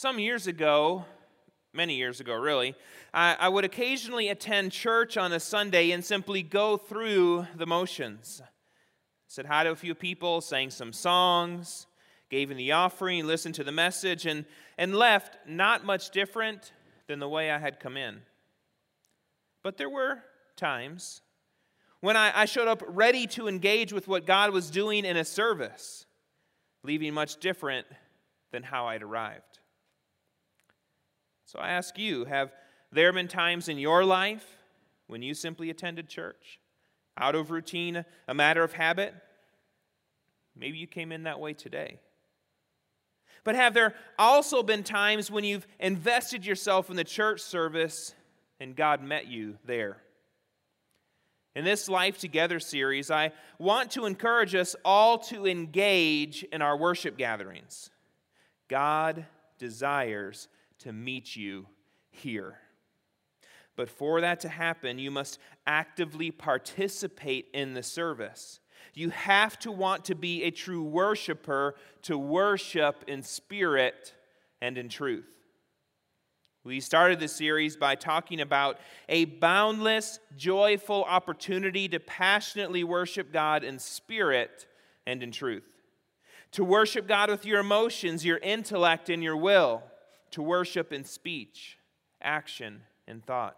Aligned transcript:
Some 0.00 0.18
years 0.18 0.46
ago, 0.46 1.04
many 1.74 1.96
years 1.96 2.20
ago 2.20 2.32
really, 2.32 2.74
I, 3.12 3.36
I, 3.38 3.50
would 3.50 3.66
occasionally 3.66 4.30
attend 4.30 4.72
church 4.72 5.18
on 5.18 5.30
a 5.30 5.38
Sunday 5.38 5.90
and 5.90 6.02
simply 6.02 6.42
go 6.42 6.78
through 6.78 7.46
the 7.54 7.66
motions. 7.66 8.40
Said 9.26 9.44
hi 9.44 9.64
to 9.64 9.72
a 9.72 9.76
few 9.76 9.94
people, 9.94 10.40
sang 10.40 10.70
some 10.70 10.94
songs, 10.94 11.86
gave 12.30 12.50
in 12.50 12.56
the 12.56 12.72
offering, 12.72 13.26
listened 13.26 13.56
to 13.56 13.62
the 13.62 13.72
message, 13.72 14.24
and, 14.24 14.46
and 14.78 14.94
left 14.94 15.36
not 15.46 15.84
much 15.84 16.08
different 16.08 16.72
than 17.06 17.18
the 17.18 17.28
way 17.28 17.50
I 17.50 17.58
had 17.58 17.78
come 17.78 17.98
in. 17.98 18.22
But 19.62 19.76
there 19.76 19.90
were 19.90 20.22
times 20.56 21.20
when 22.00 22.16
I, 22.16 22.32
I 22.34 22.44
showed 22.46 22.68
up 22.68 22.82
ready 22.86 23.26
to 23.26 23.48
engage 23.48 23.92
with 23.92 24.08
what 24.08 24.24
God 24.24 24.50
was 24.50 24.70
doing 24.70 25.04
in 25.04 25.18
a 25.18 25.26
service, 25.26 26.06
leaving 26.82 27.12
much 27.12 27.36
different 27.36 27.86
than 28.50 28.62
how 28.62 28.86
I'd 28.86 29.02
arrived. 29.02 29.49
So 31.50 31.58
I 31.58 31.70
ask 31.70 31.98
you 31.98 32.26
have 32.26 32.52
there 32.92 33.12
been 33.12 33.26
times 33.26 33.68
in 33.68 33.76
your 33.76 34.04
life 34.04 34.46
when 35.08 35.20
you 35.20 35.34
simply 35.34 35.68
attended 35.68 36.08
church 36.08 36.60
out 37.18 37.34
of 37.34 37.50
routine, 37.50 38.04
a 38.28 38.34
matter 38.34 38.62
of 38.62 38.74
habit? 38.74 39.12
Maybe 40.54 40.78
you 40.78 40.86
came 40.86 41.10
in 41.10 41.24
that 41.24 41.40
way 41.40 41.54
today. 41.54 41.98
But 43.42 43.56
have 43.56 43.74
there 43.74 43.96
also 44.16 44.62
been 44.62 44.84
times 44.84 45.28
when 45.28 45.42
you've 45.42 45.66
invested 45.80 46.46
yourself 46.46 46.88
in 46.88 46.94
the 46.94 47.02
church 47.02 47.40
service 47.40 48.14
and 48.60 48.76
God 48.76 49.02
met 49.02 49.26
you 49.26 49.58
there? 49.64 49.96
In 51.56 51.64
this 51.64 51.88
Life 51.88 52.18
Together 52.18 52.60
series, 52.60 53.10
I 53.10 53.32
want 53.58 53.90
to 53.92 54.06
encourage 54.06 54.54
us 54.54 54.76
all 54.84 55.18
to 55.18 55.48
engage 55.48 56.44
in 56.44 56.62
our 56.62 56.76
worship 56.76 57.18
gatherings. 57.18 57.90
God 58.68 59.26
desires 59.58 60.46
to 60.80 60.92
meet 60.92 61.36
you 61.36 61.66
here. 62.10 62.58
But 63.76 63.88
for 63.88 64.20
that 64.20 64.40
to 64.40 64.48
happen, 64.48 64.98
you 64.98 65.10
must 65.10 65.38
actively 65.66 66.30
participate 66.30 67.48
in 67.54 67.74
the 67.74 67.82
service. 67.82 68.60
You 68.94 69.10
have 69.10 69.58
to 69.60 69.72
want 69.72 70.04
to 70.06 70.14
be 70.14 70.42
a 70.42 70.50
true 70.50 70.82
worshiper 70.82 71.76
to 72.02 72.18
worship 72.18 73.04
in 73.06 73.22
spirit 73.22 74.14
and 74.60 74.76
in 74.76 74.88
truth. 74.88 75.36
We 76.62 76.80
started 76.80 77.20
this 77.20 77.32
series 77.34 77.76
by 77.76 77.94
talking 77.94 78.40
about 78.40 78.78
a 79.08 79.24
boundless, 79.24 80.18
joyful 80.36 81.04
opportunity 81.04 81.88
to 81.88 82.00
passionately 82.00 82.84
worship 82.84 83.32
God 83.32 83.64
in 83.64 83.78
spirit 83.78 84.66
and 85.06 85.22
in 85.22 85.30
truth. 85.30 85.64
To 86.52 86.64
worship 86.64 87.08
God 87.08 87.30
with 87.30 87.46
your 87.46 87.60
emotions, 87.60 88.26
your 88.26 88.38
intellect, 88.38 89.08
and 89.08 89.22
your 89.22 89.36
will 89.38 89.82
to 90.32 90.42
worship 90.42 90.92
in 90.92 91.04
speech, 91.04 91.78
action, 92.20 92.82
and 93.06 93.24
thought. 93.24 93.56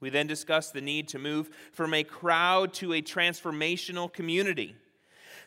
We 0.00 0.10
then 0.10 0.26
discussed 0.26 0.72
the 0.72 0.80
need 0.80 1.08
to 1.08 1.18
move 1.18 1.50
from 1.72 1.94
a 1.94 2.04
crowd 2.04 2.74
to 2.74 2.92
a 2.92 3.02
transformational 3.02 4.12
community. 4.12 4.76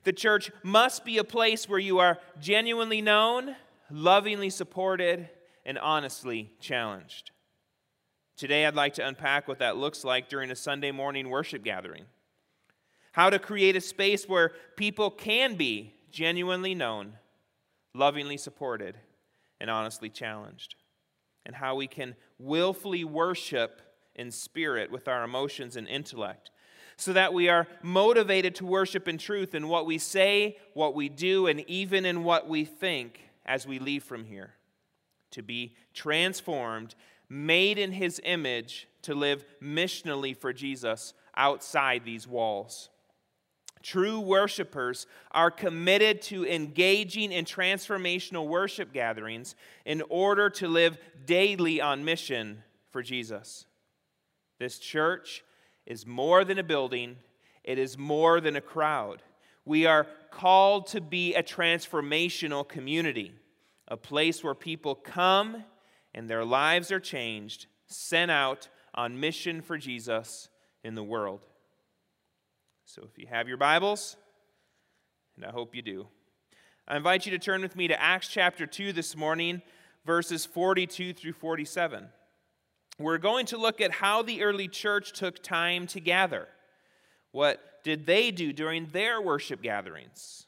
The 0.03 0.13
church 0.13 0.51
must 0.63 1.05
be 1.05 1.17
a 1.17 1.23
place 1.23 1.67
where 1.67 1.79
you 1.79 1.99
are 1.99 2.17
genuinely 2.39 3.01
known, 3.01 3.55
lovingly 3.91 4.49
supported, 4.49 5.29
and 5.65 5.77
honestly 5.77 6.51
challenged. 6.59 7.31
Today, 8.37 8.65
I'd 8.65 8.75
like 8.75 8.93
to 8.95 9.07
unpack 9.07 9.47
what 9.47 9.59
that 9.59 9.77
looks 9.77 10.03
like 10.03 10.29
during 10.29 10.49
a 10.51 10.55
Sunday 10.55 10.91
morning 10.91 11.29
worship 11.29 11.63
gathering. 11.63 12.05
How 13.11 13.29
to 13.29 13.39
create 13.39 13.75
a 13.75 13.81
space 13.81 14.29
where 14.29 14.53
people 14.75 15.09
can 15.09 15.55
be 15.55 15.93
genuinely 16.11 16.75
known, 16.75 17.13
lovingly 17.93 18.37
supported, 18.37 18.95
and 19.59 19.69
honestly 19.69 20.09
challenged, 20.09 20.75
and 21.45 21.55
how 21.55 21.75
we 21.75 21.87
can 21.87 22.15
willfully 22.37 23.03
worship 23.03 23.81
in 24.15 24.31
spirit 24.31 24.91
with 24.91 25.07
our 25.07 25.23
emotions 25.23 25.75
and 25.75 25.87
intellect, 25.87 26.51
so 26.97 27.13
that 27.13 27.33
we 27.33 27.47
are 27.47 27.67
motivated 27.83 28.55
to 28.55 28.65
worship 28.65 29.07
in 29.07 29.17
truth 29.17 29.53
in 29.53 29.67
what 29.67 29.85
we 29.85 29.97
say, 29.97 30.57
what 30.73 30.95
we 30.95 31.09
do, 31.09 31.47
and 31.47 31.61
even 31.69 32.05
in 32.05 32.23
what 32.23 32.47
we 32.47 32.65
think 32.65 33.29
as 33.45 33.67
we 33.67 33.79
leave 33.79 34.03
from 34.03 34.25
here. 34.25 34.53
To 35.31 35.43
be 35.43 35.75
transformed, 35.93 36.95
made 37.29 37.77
in 37.77 37.91
His 37.91 38.19
image, 38.23 38.87
to 39.03 39.13
live 39.13 39.45
missionally 39.61 40.35
for 40.35 40.51
Jesus 40.51 41.13
outside 41.35 42.03
these 42.03 42.27
walls. 42.27 42.89
True 43.83 44.19
worshipers 44.19 45.07
are 45.31 45.51
committed 45.51 46.21
to 46.23 46.45
engaging 46.45 47.31
in 47.31 47.45
transformational 47.45 48.47
worship 48.47 48.93
gatherings 48.93 49.55
in 49.85 50.03
order 50.09 50.49
to 50.51 50.67
live 50.67 50.97
daily 51.25 51.79
on 51.81 52.03
mission 52.03 52.63
for 52.91 53.01
Jesus. 53.01 53.65
This 54.59 54.79
church 54.79 55.43
is 55.85 56.05
more 56.05 56.43
than 56.43 56.57
a 56.57 56.63
building, 56.63 57.17
it 57.63 57.77
is 57.77 57.97
more 57.97 58.41
than 58.41 58.55
a 58.55 58.61
crowd. 58.61 59.21
We 59.65 59.85
are 59.85 60.07
called 60.31 60.87
to 60.87 61.01
be 61.01 61.35
a 61.35 61.43
transformational 61.43 62.67
community, 62.67 63.33
a 63.87 63.97
place 63.97 64.43
where 64.43 64.55
people 64.55 64.95
come 64.95 65.63
and 66.13 66.29
their 66.29 66.45
lives 66.45 66.91
are 66.91 66.99
changed, 66.99 67.67
sent 67.85 68.31
out 68.31 68.69
on 68.95 69.19
mission 69.19 69.61
for 69.61 69.77
Jesus 69.77 70.49
in 70.83 70.95
the 70.95 71.03
world. 71.03 71.45
So 72.89 73.01
if 73.03 73.19
you 73.19 73.27
have 73.27 73.49
your 73.49 73.57
Bibles, 73.57 74.15
and 75.35 75.43
I 75.43 75.51
hope 75.51 75.75
you 75.75 75.81
do, 75.81 76.07
I 76.87 76.95
invite 76.95 77.25
you 77.25 77.33
to 77.33 77.37
turn 77.37 77.61
with 77.61 77.75
me 77.75 77.89
to 77.89 78.01
Acts 78.01 78.29
chapter 78.29 78.65
2 78.65 78.93
this 78.93 79.13
morning, 79.13 79.61
verses 80.05 80.45
42 80.45 81.11
through 81.11 81.33
47. 81.33 82.07
We're 82.97 83.17
going 83.17 83.45
to 83.47 83.57
look 83.57 83.81
at 83.81 83.91
how 83.91 84.21
the 84.21 84.41
early 84.41 84.69
church 84.69 85.11
took 85.11 85.43
time 85.43 85.85
to 85.87 85.99
gather. 85.99 86.47
What 87.33 87.59
did 87.83 88.05
they 88.05 88.31
do 88.31 88.53
during 88.53 88.87
their 88.93 89.21
worship 89.21 89.61
gatherings? 89.61 90.45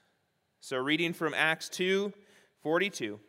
So, 0.61 0.77
reading 0.77 1.11
from 1.11 1.33
Acts 1.33 1.67
2 1.67 2.13
42, 2.63 3.19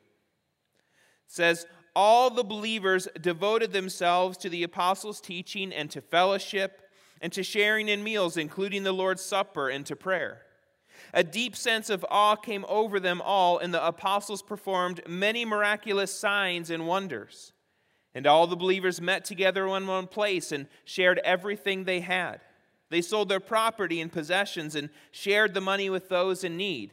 says, 1.27 1.66
All 1.97 2.31
the 2.31 2.44
believers 2.44 3.09
devoted 3.21 3.72
themselves 3.72 4.38
to 4.38 4.48
the 4.48 4.62
apostles' 4.62 5.21
teaching 5.21 5.72
and 5.72 5.91
to 5.91 6.00
fellowship 6.00 6.81
and 7.20 7.32
to 7.32 7.42
sharing 7.42 7.88
in 7.88 8.03
meals, 8.03 8.36
including 8.36 8.82
the 8.82 8.92
Lord's 8.92 9.22
Supper, 9.22 9.69
and 9.69 9.84
to 9.86 9.97
prayer. 9.97 10.42
A 11.12 11.25
deep 11.25 11.56
sense 11.56 11.91
of 11.91 12.06
awe 12.10 12.36
came 12.36 12.64
over 12.69 13.00
them 13.00 13.20
all, 13.20 13.58
and 13.58 13.75
the 13.75 13.84
apostles 13.84 14.42
performed 14.42 15.00
many 15.08 15.44
miraculous 15.44 16.14
signs 16.14 16.70
and 16.70 16.86
wonders. 16.86 17.53
And 18.14 18.26
all 18.26 18.47
the 18.47 18.56
believers 18.56 19.00
met 19.00 19.25
together 19.25 19.66
in 19.76 19.86
one 19.86 20.06
place 20.06 20.50
and 20.53 20.66
shared 20.84 21.20
everything 21.25 21.84
they 21.84 22.00
had. 22.00 22.41
They 22.91 23.03
sold 23.03 23.28
their 23.28 23.41
property 23.41 24.00
and 24.00 24.10
possessions 24.10 24.75
and 24.75 24.91
shared 25.12 25.54
the 25.54 25.60
money 25.60 25.88
with 25.91 26.09
those 26.09 26.42
in 26.42 26.56
need. 26.56 26.92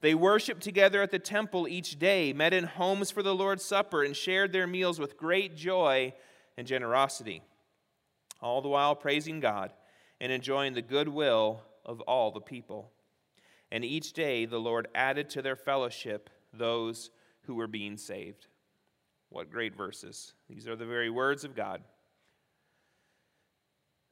They 0.00 0.14
worshiped 0.14 0.62
together 0.62 1.02
at 1.02 1.10
the 1.10 1.18
temple 1.18 1.68
each 1.68 1.98
day, 1.98 2.32
met 2.32 2.52
in 2.52 2.64
homes 2.64 3.10
for 3.10 3.22
the 3.22 3.34
Lord's 3.34 3.64
Supper, 3.64 4.02
and 4.02 4.16
shared 4.16 4.52
their 4.52 4.66
meals 4.66 4.98
with 4.98 5.16
great 5.16 5.56
joy 5.56 6.14
and 6.56 6.66
generosity 6.66 7.42
all 8.40 8.62
the 8.62 8.68
while 8.68 8.94
praising 8.94 9.40
God 9.40 9.72
and 10.20 10.32
enjoying 10.32 10.74
the 10.74 10.82
goodwill 10.82 11.62
of 11.84 12.00
all 12.02 12.30
the 12.30 12.40
people. 12.40 12.92
And 13.70 13.84
each 13.84 14.12
day 14.12 14.46
the 14.46 14.58
Lord 14.58 14.88
added 14.94 15.30
to 15.30 15.42
their 15.42 15.56
fellowship 15.56 16.30
those 16.52 17.10
who 17.42 17.54
were 17.54 17.66
being 17.66 17.96
saved. 17.96 18.46
What 19.30 19.50
great 19.50 19.76
verses. 19.76 20.32
These 20.48 20.66
are 20.66 20.76
the 20.76 20.86
very 20.86 21.10
words 21.10 21.44
of 21.44 21.54
God. 21.54 21.82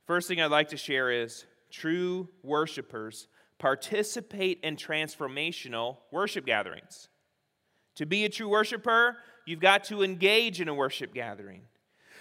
First 0.06 0.28
thing 0.28 0.40
I'd 0.40 0.50
like 0.50 0.68
to 0.68 0.76
share 0.76 1.10
is 1.10 1.46
true 1.70 2.28
worshipers 2.42 3.28
participate 3.58 4.60
in 4.62 4.76
transformational 4.76 5.98
worship 6.12 6.44
gatherings. 6.44 7.08
To 7.96 8.06
be 8.06 8.24
a 8.24 8.28
true 8.28 8.48
worshiper, 8.48 9.16
you've 9.46 9.60
got 9.60 9.84
to 9.84 10.02
engage 10.02 10.60
in 10.60 10.68
a 10.68 10.74
worship 10.74 11.14
gathering. 11.14 11.62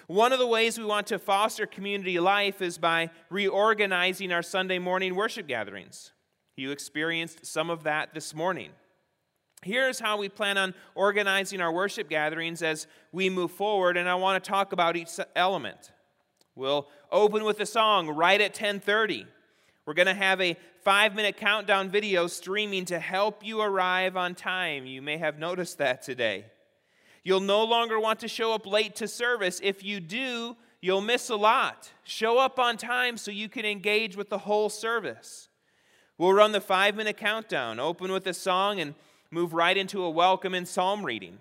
One 0.07 0.33
of 0.33 0.39
the 0.39 0.47
ways 0.47 0.77
we 0.77 0.85
want 0.85 1.07
to 1.07 1.19
foster 1.19 1.65
community 1.65 2.19
life 2.19 2.61
is 2.61 2.77
by 2.77 3.09
reorganizing 3.29 4.31
our 4.31 4.43
Sunday 4.43 4.79
morning 4.79 5.15
worship 5.15 5.47
gatherings. 5.47 6.11
You 6.55 6.71
experienced 6.71 7.45
some 7.45 7.69
of 7.69 7.83
that 7.83 8.13
this 8.13 8.33
morning. 8.33 8.71
Here's 9.63 9.99
how 9.99 10.17
we 10.17 10.29
plan 10.29 10.57
on 10.57 10.75
organizing 10.93 11.59
our 11.59 11.71
worship 11.71 12.07
gatherings 12.07 12.61
as 12.61 12.87
we 13.11 13.29
move 13.29 13.51
forward, 13.51 13.97
and 13.97 14.07
I 14.07 14.15
want 14.15 14.43
to 14.43 14.49
talk 14.49 14.73
about 14.73 14.95
each 14.95 15.09
element. 15.35 15.91
We'll 16.55 16.87
open 17.11 17.43
with 17.43 17.59
a 17.59 17.65
song 17.65 18.09
right 18.09 18.39
at 18.39 18.53
10:30. 18.53 19.25
We're 19.85 19.93
going 19.93 20.07
to 20.07 20.13
have 20.13 20.39
a 20.41 20.55
5-minute 20.85 21.37
countdown 21.37 21.89
video 21.89 22.27
streaming 22.27 22.85
to 22.85 22.99
help 22.99 23.45
you 23.45 23.61
arrive 23.61 24.15
on 24.15 24.33
time. 24.33 24.85
You 24.85 25.01
may 25.01 25.17
have 25.17 25.37
noticed 25.37 25.77
that 25.79 26.01
today. 26.01 26.45
You'll 27.25 27.41
no 27.41 27.63
longer 27.65 27.99
want 27.99 28.19
to 28.19 28.27
show 28.27 28.53
up 28.53 28.67
late 28.67 28.95
to 28.97 29.07
service. 29.07 29.59
If 29.63 29.83
you 29.83 29.99
do, 29.99 30.55
you'll 30.79 31.01
miss 31.01 31.29
a 31.29 31.35
lot. 31.35 31.91
Show 32.03 32.37
up 32.37 32.59
on 32.59 32.77
time 32.77 33.17
so 33.17 33.31
you 33.31 33.49
can 33.49 33.65
engage 33.65 34.15
with 34.15 34.29
the 34.29 34.37
whole 34.37 34.69
service. 34.69 35.49
We'll 36.19 36.33
run 36.33 36.51
the 36.51 36.61
five 36.61 36.95
minute 36.95 37.17
countdown, 37.17 37.79
open 37.79 38.11
with 38.11 38.27
a 38.27 38.33
song, 38.33 38.79
and 38.79 38.93
move 39.31 39.53
right 39.53 39.75
into 39.75 40.03
a 40.03 40.09
welcome 40.09 40.53
and 40.53 40.67
psalm 40.67 41.03
reading. 41.03 41.39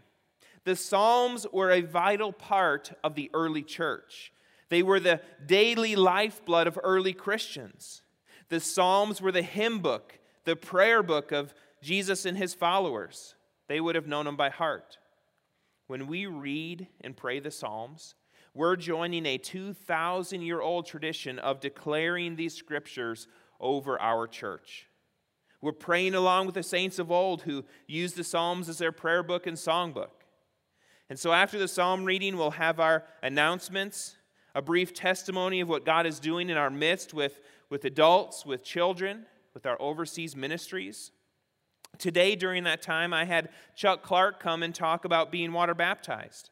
The 0.65 0.75
Psalms 0.75 1.47
were 1.53 1.71
a 1.71 1.83
vital 1.83 2.33
part 2.33 2.93
of 3.05 3.15
the 3.15 3.31
early 3.35 3.63
church. 3.63 4.33
They 4.71 4.83
were 4.83 4.99
the 4.99 5.21
daily 5.45 5.95
lifeblood 5.95 6.67
of 6.67 6.79
early 6.83 7.13
Christians. 7.13 8.01
The 8.49 8.61
Psalms 8.61 9.21
were 9.21 9.33
the 9.33 9.43
hymn 9.43 9.81
book, 9.81 10.19
the 10.45 10.57
prayer 10.57 11.03
book 11.03 11.33
of 11.33 11.53
Jesus 11.83 12.25
and 12.25 12.39
his 12.39 12.55
followers. 12.55 13.35
They 13.69 13.81
would 13.81 13.95
have 13.95 14.07
known 14.07 14.25
them 14.25 14.37
by 14.37 14.49
heart. 14.49 14.97
When 15.87 16.07
we 16.07 16.27
read 16.27 16.89
and 17.03 17.17
pray 17.17 17.41
the 17.41 17.51
Psalms, 17.51 18.15
we're 18.55 18.77
joining 18.77 19.27
a 19.27 19.39
2,000 19.39 20.43
year 20.43 20.61
old 20.61 20.87
tradition 20.87 21.39
of 21.39 21.61
declaring 21.61 22.37
these 22.37 22.55
scriptures 22.55 23.27
over 23.61 24.01
our 24.01 24.27
church. 24.27 24.87
We're 25.61 25.73
praying 25.73 26.15
along 26.15 26.47
with 26.47 26.55
the 26.55 26.63
saints 26.63 26.99
of 26.99 27.11
old 27.11 27.43
who 27.43 27.65
used 27.87 28.17
the 28.17 28.25
Psalms 28.25 28.69
as 28.69 28.79
their 28.79 28.93
prayer 28.93 29.23
book 29.23 29.47
and 29.47 29.57
songbook. 29.57 30.11
And 31.09 31.19
so 31.19 31.33
after 31.33 31.59
the 31.59 31.69
psalm 31.69 32.05
reading, 32.05 32.37
we'll 32.37 32.53
have 32.53 32.81
our 32.81 33.05
announcements, 33.23 34.17
a 34.55 34.63
brief 34.63 34.95
testimony 34.95 35.61
of 35.61 35.69
what 35.69 35.85
God 35.85 36.07
is 36.07 36.19
doing 36.19 36.49
in 36.49 36.57
our 36.57 36.71
midst 36.71 37.13
with, 37.13 37.41
with 37.69 37.85
adults, 37.85 38.47
with 38.47 38.63
children, 38.63 39.27
with 39.53 39.67
our 39.67 39.81
overseas 39.81 40.35
ministries. 40.35 41.11
Today, 41.99 42.37
during 42.37 42.65
that 42.65 42.83
time, 42.83 43.13
I 43.13 43.25
had 43.25 43.49
Chuck 43.75 44.03
Clark 44.03 44.41
come 44.41 44.63
and 44.63 44.75
talk 44.75 45.05
about 45.05 45.31
being 45.31 45.53
water 45.53 45.75
baptized. 45.75 46.51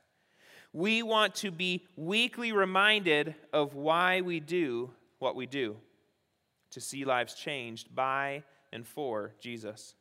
We 0.72 1.02
want 1.02 1.34
to 1.36 1.50
be 1.50 1.86
weekly 1.96 2.52
reminded 2.52 3.34
of 3.52 3.74
why 3.74 4.20
we 4.20 4.40
do 4.40 4.90
what 5.18 5.36
we 5.36 5.46
do 5.46 5.76
to 6.70 6.80
see 6.80 7.04
lives 7.04 7.34
changed 7.34 7.94
by 7.94 8.42
and 8.72 8.86
for 8.86 9.34
Jesus. 9.40 9.94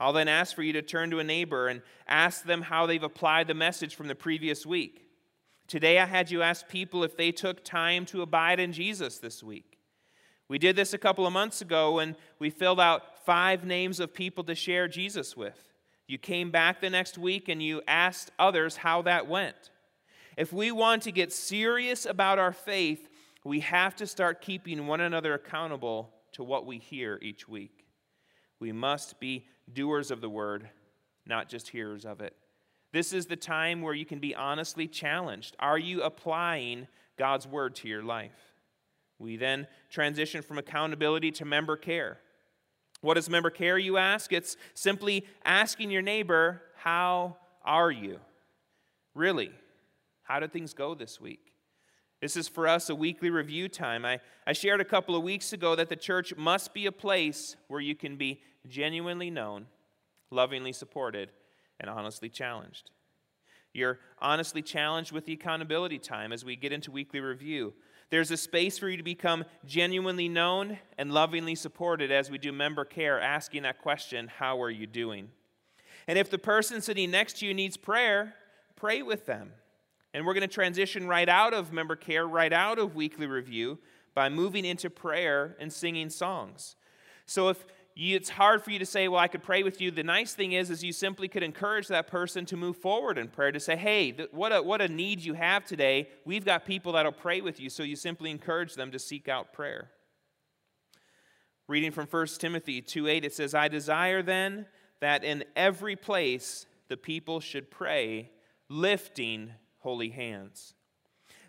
I'll 0.00 0.12
then 0.12 0.28
ask 0.28 0.54
for 0.54 0.62
you 0.62 0.72
to 0.74 0.82
turn 0.82 1.10
to 1.10 1.18
a 1.18 1.24
neighbor 1.24 1.68
and 1.68 1.82
ask 2.06 2.44
them 2.44 2.62
how 2.62 2.86
they've 2.86 3.02
applied 3.02 3.48
the 3.48 3.54
message 3.54 3.94
from 3.94 4.08
the 4.08 4.14
previous 4.14 4.64
week. 4.64 5.04
Today, 5.66 5.98
I 5.98 6.06
had 6.06 6.30
you 6.30 6.42
ask 6.42 6.68
people 6.68 7.04
if 7.04 7.16
they 7.16 7.32
took 7.32 7.64
time 7.64 8.06
to 8.06 8.22
abide 8.22 8.60
in 8.60 8.72
Jesus 8.72 9.18
this 9.18 9.42
week. 9.42 9.78
We 10.48 10.58
did 10.58 10.76
this 10.76 10.94
a 10.94 10.98
couple 10.98 11.26
of 11.26 11.32
months 11.32 11.60
ago 11.60 11.98
and 11.98 12.16
we 12.38 12.48
filled 12.48 12.80
out 12.80 13.17
five 13.28 13.62
names 13.62 14.00
of 14.00 14.14
people 14.14 14.42
to 14.42 14.54
share 14.54 14.88
Jesus 14.88 15.36
with. 15.36 15.74
You 16.06 16.16
came 16.16 16.50
back 16.50 16.80
the 16.80 16.88
next 16.88 17.18
week 17.18 17.50
and 17.50 17.62
you 17.62 17.82
asked 17.86 18.30
others 18.38 18.78
how 18.78 19.02
that 19.02 19.28
went. 19.28 19.70
If 20.38 20.50
we 20.50 20.72
want 20.72 21.02
to 21.02 21.12
get 21.12 21.30
serious 21.30 22.06
about 22.06 22.38
our 22.38 22.54
faith, 22.54 23.06
we 23.44 23.60
have 23.60 23.94
to 23.96 24.06
start 24.06 24.40
keeping 24.40 24.86
one 24.86 25.02
another 25.02 25.34
accountable 25.34 26.08
to 26.32 26.42
what 26.42 26.64
we 26.64 26.78
hear 26.78 27.18
each 27.20 27.46
week. 27.46 27.84
We 28.60 28.72
must 28.72 29.20
be 29.20 29.44
doers 29.70 30.10
of 30.10 30.22
the 30.22 30.30
word, 30.30 30.70
not 31.26 31.50
just 31.50 31.68
hearers 31.68 32.06
of 32.06 32.22
it. 32.22 32.34
This 32.94 33.12
is 33.12 33.26
the 33.26 33.36
time 33.36 33.82
where 33.82 33.92
you 33.92 34.06
can 34.06 34.20
be 34.20 34.34
honestly 34.34 34.88
challenged. 34.88 35.54
Are 35.58 35.78
you 35.78 36.00
applying 36.00 36.88
God's 37.18 37.46
word 37.46 37.74
to 37.74 37.88
your 37.88 38.02
life? 38.02 38.54
We 39.18 39.36
then 39.36 39.66
transition 39.90 40.40
from 40.40 40.56
accountability 40.56 41.32
to 41.32 41.44
member 41.44 41.76
care. 41.76 42.20
What 43.00 43.16
is 43.16 43.30
member 43.30 43.50
care, 43.50 43.78
you 43.78 43.96
ask? 43.96 44.32
It's 44.32 44.56
simply 44.74 45.26
asking 45.44 45.90
your 45.90 46.02
neighbor, 46.02 46.62
How 46.76 47.36
are 47.64 47.90
you? 47.90 48.18
Really? 49.14 49.50
How 50.22 50.40
did 50.40 50.52
things 50.52 50.74
go 50.74 50.94
this 50.94 51.20
week? 51.20 51.52
This 52.20 52.36
is 52.36 52.48
for 52.48 52.66
us 52.66 52.90
a 52.90 52.94
weekly 52.94 53.30
review 53.30 53.68
time. 53.68 54.04
I, 54.04 54.20
I 54.46 54.52
shared 54.52 54.80
a 54.80 54.84
couple 54.84 55.14
of 55.14 55.22
weeks 55.22 55.52
ago 55.52 55.76
that 55.76 55.88
the 55.88 55.96
church 55.96 56.34
must 56.36 56.74
be 56.74 56.86
a 56.86 56.92
place 56.92 57.56
where 57.68 57.80
you 57.80 57.94
can 57.94 58.16
be 58.16 58.40
genuinely 58.66 59.30
known, 59.30 59.66
lovingly 60.30 60.72
supported, 60.72 61.30
and 61.78 61.88
honestly 61.88 62.28
challenged. 62.28 62.90
You're 63.72 64.00
honestly 64.18 64.62
challenged 64.62 65.12
with 65.12 65.26
the 65.26 65.34
accountability 65.34 65.98
time 65.98 66.32
as 66.32 66.44
we 66.44 66.56
get 66.56 66.72
into 66.72 66.90
weekly 66.90 67.20
review. 67.20 67.74
There's 68.10 68.30
a 68.30 68.36
space 68.36 68.78
for 68.78 68.88
you 68.88 68.96
to 68.96 69.02
become 69.02 69.44
genuinely 69.66 70.28
known 70.28 70.78
and 70.96 71.12
lovingly 71.12 71.54
supported 71.54 72.10
as 72.10 72.30
we 72.30 72.38
do 72.38 72.52
member 72.52 72.84
care, 72.84 73.20
asking 73.20 73.62
that 73.62 73.80
question, 73.82 74.28
How 74.28 74.62
are 74.62 74.70
you 74.70 74.86
doing? 74.86 75.30
And 76.06 76.18
if 76.18 76.30
the 76.30 76.38
person 76.38 76.80
sitting 76.80 77.10
next 77.10 77.38
to 77.38 77.46
you 77.46 77.52
needs 77.52 77.76
prayer, 77.76 78.34
pray 78.76 79.02
with 79.02 79.26
them. 79.26 79.52
And 80.14 80.24
we're 80.24 80.32
going 80.32 80.48
to 80.48 80.52
transition 80.52 81.06
right 81.06 81.28
out 81.28 81.52
of 81.52 81.70
member 81.70 81.96
care, 81.96 82.26
right 82.26 82.52
out 82.52 82.78
of 82.78 82.94
weekly 82.94 83.26
review 83.26 83.78
by 84.14 84.30
moving 84.30 84.64
into 84.64 84.88
prayer 84.88 85.54
and 85.60 85.70
singing 85.70 86.08
songs. 86.08 86.76
So 87.26 87.50
if 87.50 87.66
you, 88.00 88.14
it's 88.14 88.28
hard 88.28 88.62
for 88.62 88.70
you 88.70 88.78
to 88.78 88.86
say, 88.86 89.08
well, 89.08 89.18
I 89.18 89.26
could 89.26 89.42
pray 89.42 89.64
with 89.64 89.80
you. 89.80 89.90
The 89.90 90.04
nice 90.04 90.32
thing 90.32 90.52
is, 90.52 90.70
is 90.70 90.84
you 90.84 90.92
simply 90.92 91.26
could 91.26 91.42
encourage 91.42 91.88
that 91.88 92.06
person 92.06 92.46
to 92.46 92.56
move 92.56 92.76
forward 92.76 93.18
in 93.18 93.26
prayer, 93.26 93.50
to 93.50 93.58
say, 93.58 93.74
hey, 93.74 94.12
th- 94.12 94.28
what, 94.30 94.52
a, 94.52 94.62
what 94.62 94.80
a 94.80 94.86
need 94.86 95.20
you 95.20 95.34
have 95.34 95.64
today. 95.64 96.08
We've 96.24 96.44
got 96.44 96.64
people 96.64 96.92
that'll 96.92 97.10
pray 97.10 97.40
with 97.40 97.58
you. 97.58 97.68
So 97.68 97.82
you 97.82 97.96
simply 97.96 98.30
encourage 98.30 98.74
them 98.74 98.92
to 98.92 99.00
seek 99.00 99.26
out 99.26 99.52
prayer. 99.52 99.90
Reading 101.66 101.90
from 101.90 102.06
1 102.06 102.26
Timothy 102.38 102.80
2 102.80 103.08
8, 103.08 103.24
it 103.24 103.34
says, 103.34 103.52
I 103.52 103.66
desire 103.66 104.22
then 104.22 104.66
that 105.00 105.24
in 105.24 105.42
every 105.56 105.96
place 105.96 106.66
the 106.86 106.96
people 106.96 107.40
should 107.40 107.68
pray, 107.68 108.30
lifting 108.68 109.50
holy 109.78 110.10
hands. 110.10 110.74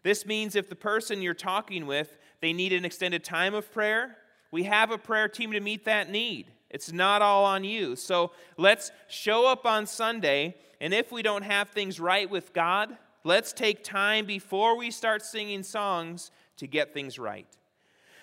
This 0.01 0.25
means 0.25 0.55
if 0.55 0.67
the 0.67 0.75
person 0.75 1.21
you're 1.21 1.35
talking 1.35 1.85
with, 1.85 2.17
they 2.41 2.53
need 2.53 2.73
an 2.73 2.85
extended 2.85 3.23
time 3.23 3.53
of 3.53 3.71
prayer, 3.71 4.17
we 4.51 4.63
have 4.63 4.91
a 4.91 4.97
prayer 4.97 5.27
team 5.27 5.51
to 5.51 5.59
meet 5.59 5.85
that 5.85 6.09
need. 6.09 6.51
It's 6.69 6.91
not 6.91 7.21
all 7.21 7.45
on 7.45 7.63
you. 7.63 7.95
So 7.95 8.31
let's 8.57 8.91
show 9.07 9.47
up 9.47 9.65
on 9.65 9.87
Sunday, 9.87 10.55
and 10.79 10.93
if 10.93 11.11
we 11.11 11.21
don't 11.21 11.43
have 11.43 11.69
things 11.69 11.99
right 11.99 12.29
with 12.29 12.53
God, 12.53 12.95
let's 13.23 13.53
take 13.53 13.83
time 13.83 14.25
before 14.25 14.77
we 14.77 14.91
start 14.91 15.23
singing 15.23 15.63
songs 15.63 16.31
to 16.57 16.67
get 16.67 16.93
things 16.93 17.17
right. 17.17 17.47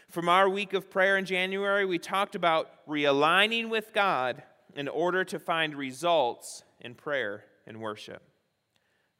From 0.09 0.29
our 0.29 0.49
week 0.49 0.73
of 0.73 0.89
prayer 0.89 1.17
in 1.17 1.25
January, 1.25 1.85
we 1.85 1.99
talked 1.99 2.37
about 2.37 2.87
realigning 2.87 3.69
with 3.69 3.93
God 3.93 4.43
in 4.77 4.89
order 4.89 5.25
to 5.25 5.39
find 5.39 5.75
results 5.75 6.63
in 6.81 6.95
prayer 6.95 7.45
and 7.67 7.81
worship. 7.81 8.23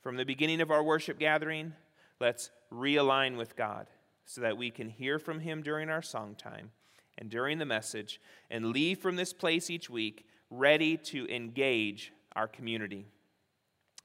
From 0.01 0.17
the 0.17 0.25
beginning 0.25 0.61
of 0.61 0.71
our 0.71 0.85
worship 0.85 1.19
gathering, 1.19 1.73
let's 2.21 2.51
realign 2.73 3.37
with 3.37 3.57
God 3.57 3.89
so 4.25 4.41
that 4.43 4.57
we 4.57 4.71
can 4.71 4.89
hear 4.89 5.19
from 5.19 5.41
Him 5.41 5.63
during 5.63 5.89
our 5.89 6.03
song 6.03 6.37
time 6.37 6.71
and 7.19 7.31
during 7.31 7.59
the 7.59 7.65
message 7.65 8.21
and 8.51 8.67
leave 8.67 8.99
from 8.99 9.17
this 9.17 9.33
place 9.33 9.71
each 9.71 9.89
week 9.89 10.27
ready 10.51 10.97
to 10.97 11.27
engage 11.35 12.13
our 12.35 12.47
community. 12.47 13.07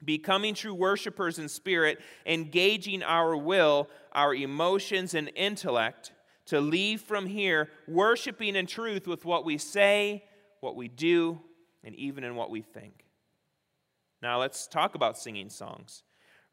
Becoming 0.04 0.56
true 0.56 0.74
worshipers 0.74 1.38
in 1.38 1.48
spirit, 1.48 2.00
engaging 2.26 3.04
our 3.04 3.38
will, 3.38 3.88
our 4.14 4.34
emotions, 4.34 5.14
and 5.14 5.32
intellect 5.36 6.12
to 6.46 6.60
leave 6.60 7.02
from 7.02 7.28
here 7.28 7.70
worshiping 7.88 8.56
in 8.56 8.66
truth 8.66 9.08
with 9.08 9.26
what 9.26 9.46
we 9.46 9.58
say, 9.58 10.24
what 10.60 10.76
we 10.76 10.88
do, 10.88 11.40
and 11.84 11.96
even 11.96 12.24
in 12.24 12.36
what 12.36 12.50
we 12.50 12.62
think. 12.62 13.06
Now 14.22 14.40
let's 14.40 14.68
talk 14.68 14.96
about 14.96 15.18
singing 15.18 15.50
songs. 15.50 16.04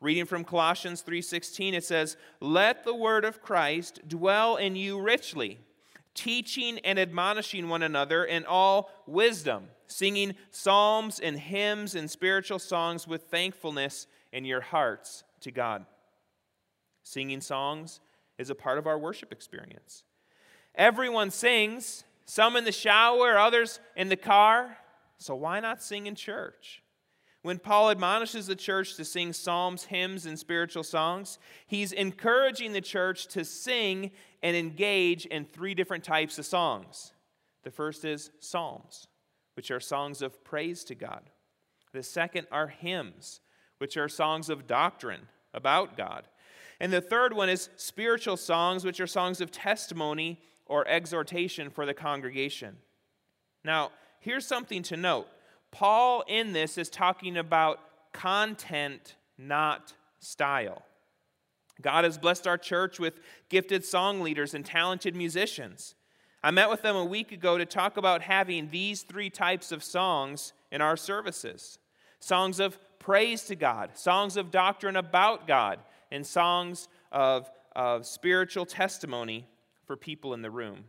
Reading 0.01 0.27
from 0.27 0.45
Colossians 0.45 1.03
3:16 1.03 1.75
it 1.75 1.85
says, 1.85 2.17
"Let 2.41 2.85
the 2.85 2.95
word 2.95 3.25
of 3.25 3.43
Christ 3.43 4.07
dwell 4.07 4.57
in 4.57 4.77
you 4.77 5.01
richly." 5.01 5.59
Teaching 6.19 6.81
and 6.81 6.99
admonishing 6.99 7.69
one 7.69 7.85
another 7.85 8.25
in 8.25 8.45
all 8.45 8.91
wisdom, 9.07 9.69
singing 9.87 10.35
psalms 10.51 11.21
and 11.21 11.39
hymns 11.39 11.95
and 11.95 12.11
spiritual 12.11 12.59
songs 12.59 13.07
with 13.07 13.23
thankfulness 13.31 14.09
in 14.33 14.45
your 14.45 14.61
hearts 14.61 15.23
to 15.41 15.53
God. 15.53 15.87
Singing 17.05 17.41
songs 17.41 18.01
is 18.37 18.51
a 18.51 18.55
part 18.57 18.79
of 18.79 18.87
our 18.89 18.99
worship 18.99 19.31
experience. 19.31 20.03
Everyone 20.75 21.31
sings, 21.31 22.03
some 22.25 22.57
in 22.57 22.65
the 22.65 22.73
shower, 22.73 23.39
others 23.39 23.79
in 23.95 24.09
the 24.09 24.17
car. 24.17 24.77
So 25.19 25.37
why 25.37 25.61
not 25.61 25.81
sing 25.83 26.07
in 26.07 26.17
church? 26.17 26.83
When 27.49 27.59
Paul 27.59 27.89
admonishes 27.89 28.47
the 28.47 28.55
church 28.55 28.97
to 28.97 29.07
sing 29.07 29.33
psalms, 29.33 29.85
hymns, 29.85 30.27
and 30.27 30.39
spiritual 30.39 30.83
songs, 30.83 31.39
he's 31.67 31.93
encouraging 31.93 32.75
the 32.75 32.83
church 32.83 33.27
to 33.29 33.43
sing 33.43 34.11
and 34.43 34.55
engage 34.55 35.25
in 35.25 35.47
three 35.47 35.73
different 35.73 36.05
types 36.05 36.39
of 36.39 36.45
songs. 36.45 37.15
The 37.63 37.71
first 37.71 38.05
is 38.05 38.33
psalms, 38.39 39.07
which 39.55 39.71
are 39.71 39.81
songs 39.81 40.21
of 40.21 40.45
praise 40.45 40.85
to 40.85 40.95
God. 40.95 41.23
The 41.95 42.03
second 42.03 42.49
are 42.53 42.67
hymns, 42.67 43.41
which 43.79 43.97
are 43.97 44.11
songs 44.11 44.51
of 44.51 44.67
doctrine 44.67 45.27
about 45.55 45.97
God. 45.97 46.29
And 46.81 46.93
the 46.93 47.01
third 47.01 47.33
one 47.33 47.49
is 47.49 47.71
spiritual 47.77 48.37
songs, 48.37 48.85
which 48.85 49.01
are 49.01 49.07
songs 49.07 49.41
of 49.41 49.51
testimony 49.51 50.39
or 50.67 50.87
exhortation 50.87 51.71
for 51.71 51.87
the 51.87 51.95
congregation. 51.95 52.77
Now, 53.65 53.93
here's 54.21 54.47
something 54.47 54.83
to 54.83 54.99
note 54.99 55.29
Paul 55.71 56.25
in 56.27 56.53
this 56.53 56.79
is 56.79 56.89
talking 56.89 57.37
about 57.37 57.81
content, 58.13 59.17
not 59.37 59.95
style. 60.19 60.83
God 61.81 62.05
has 62.05 62.19
blessed 62.19 62.47
our 62.47 62.59
church 62.59 62.99
with 62.99 63.21
gifted 63.49 63.85
song 63.85 64.21
leaders 64.21 64.55
and 64.55 64.65
talented 64.65 65.15
musicians. 65.15 65.95
I 66.43 66.51
met 66.51 66.71
with 66.71 66.83
them 66.83 66.97
a 66.97 67.05
week 67.05 67.33
ago 67.33 67.59
to 67.59 67.67
talk 67.67 67.97
about 67.97 68.23
having 68.23 68.71
these 68.71 69.03
three 69.03 69.31
types 69.31 69.73
of 69.73 69.83
songs 69.83 70.53
in 70.71 70.81
our 70.81 70.97
services 70.97 71.79
songs 72.21 72.59
of 72.59 72.79
praise 72.99 73.45
to 73.45 73.55
God, 73.55 73.97
songs 73.97 74.37
of 74.37 74.51
doctrine 74.51 74.97
about 74.97 75.47
God, 75.47 75.79
and 76.11 76.27
songs 76.27 76.89
of, 77.13 77.49
of 77.77 78.05
spiritual 78.05 78.67
testimony 78.67 79.47
for 79.87 79.97
people 79.97 80.35
in 80.35 80.43
the 80.43 80.51
room. 80.51 80.85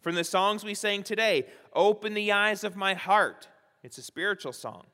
From 0.00 0.16
the 0.16 0.24
songs 0.24 0.64
we 0.64 0.74
sang 0.74 1.04
today, 1.04 1.46
Open 1.74 2.14
the 2.14 2.32
Eyes 2.32 2.64
of 2.64 2.74
My 2.74 2.94
Heart, 2.94 3.46
it's 3.82 3.98
a 3.98 4.02
spiritual 4.02 4.52
song, 4.52 4.84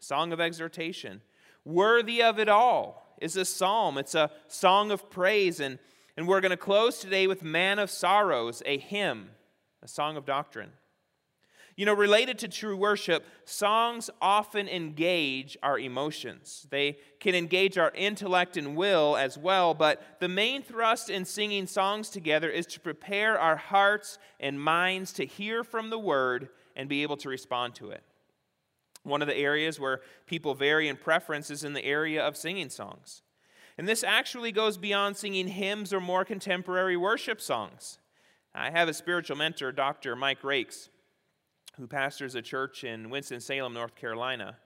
a 0.00 0.04
song 0.04 0.32
of 0.32 0.40
exhortation. 0.40 1.22
Worthy 1.64 2.22
of 2.22 2.38
It 2.38 2.48
All 2.48 3.16
is 3.20 3.36
a 3.36 3.44
psalm, 3.44 3.98
it's 3.98 4.14
a 4.14 4.30
song 4.48 4.90
of 4.90 5.10
praise. 5.10 5.60
And, 5.60 5.78
and 6.16 6.26
we're 6.26 6.40
going 6.40 6.50
to 6.50 6.56
close 6.56 6.98
today 6.98 7.26
with 7.26 7.42
Man 7.42 7.78
of 7.78 7.90
Sorrows, 7.90 8.62
a 8.66 8.78
hymn, 8.78 9.30
a 9.82 9.88
song 9.88 10.16
of 10.16 10.24
doctrine. 10.24 10.70
You 11.74 11.86
know, 11.86 11.94
related 11.94 12.38
to 12.40 12.48
true 12.48 12.76
worship, 12.76 13.24
songs 13.46 14.10
often 14.20 14.68
engage 14.68 15.56
our 15.62 15.78
emotions. 15.78 16.66
They 16.68 16.98
can 17.18 17.34
engage 17.34 17.78
our 17.78 17.90
intellect 17.94 18.58
and 18.58 18.76
will 18.76 19.16
as 19.16 19.38
well, 19.38 19.72
but 19.72 20.02
the 20.20 20.28
main 20.28 20.62
thrust 20.62 21.08
in 21.08 21.24
singing 21.24 21.66
songs 21.66 22.10
together 22.10 22.50
is 22.50 22.66
to 22.66 22.80
prepare 22.80 23.38
our 23.38 23.56
hearts 23.56 24.18
and 24.38 24.60
minds 24.60 25.14
to 25.14 25.24
hear 25.24 25.64
from 25.64 25.88
the 25.88 25.98
word 25.98 26.50
and 26.76 26.90
be 26.90 27.02
able 27.02 27.16
to 27.18 27.30
respond 27.30 27.74
to 27.76 27.90
it. 27.90 28.02
One 29.04 29.22
of 29.22 29.28
the 29.28 29.36
areas 29.36 29.80
where 29.80 30.00
people 30.26 30.54
vary 30.54 30.88
in 30.88 30.96
preference 30.96 31.50
is 31.50 31.64
in 31.64 31.72
the 31.72 31.84
area 31.84 32.24
of 32.24 32.36
singing 32.36 32.70
songs. 32.70 33.22
And 33.78 33.88
this 33.88 34.04
actually 34.04 34.52
goes 34.52 34.76
beyond 34.76 35.16
singing 35.16 35.48
hymns 35.48 35.92
or 35.92 36.00
more 36.00 36.24
contemporary 36.24 36.96
worship 36.96 37.40
songs. 37.40 37.98
I 38.54 38.70
have 38.70 38.88
a 38.88 38.94
spiritual 38.94 39.36
mentor, 39.36 39.72
Dr. 39.72 40.14
Mike 40.14 40.44
Rakes 40.44 40.90
who 41.78 41.86
pastors 41.86 42.34
a 42.34 42.42
church 42.42 42.84
in 42.84 43.10
Winston-Salem, 43.10 43.72
North 43.72 43.94
Carolina. 43.94 44.56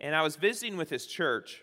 And 0.00 0.14
I 0.14 0.22
was 0.22 0.36
visiting 0.36 0.76
with 0.76 0.90
his 0.90 1.06
church, 1.06 1.62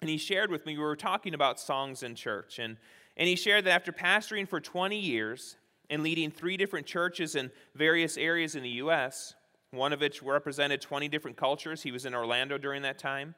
and 0.00 0.10
he 0.10 0.16
shared 0.16 0.50
with 0.50 0.66
me, 0.66 0.76
we 0.76 0.82
were 0.82 0.96
talking 0.96 1.34
about 1.34 1.60
songs 1.60 2.02
in 2.02 2.14
church. 2.14 2.58
And, 2.58 2.76
and 3.16 3.28
he 3.28 3.36
shared 3.36 3.64
that 3.64 3.70
after 3.70 3.92
pastoring 3.92 4.48
for 4.48 4.60
20 4.60 4.98
years 4.98 5.56
and 5.88 6.02
leading 6.02 6.30
three 6.30 6.56
different 6.56 6.86
churches 6.86 7.36
in 7.36 7.50
various 7.74 8.16
areas 8.16 8.56
in 8.56 8.62
the 8.62 8.70
U.S., 8.70 9.34
one 9.72 9.92
of 9.92 10.00
which 10.00 10.22
represented 10.22 10.80
20 10.80 11.08
different 11.08 11.36
cultures, 11.36 11.82
he 11.82 11.90
was 11.90 12.04
in 12.04 12.14
Orlando 12.14 12.58
during 12.58 12.82
that 12.82 12.98
time, 12.98 13.34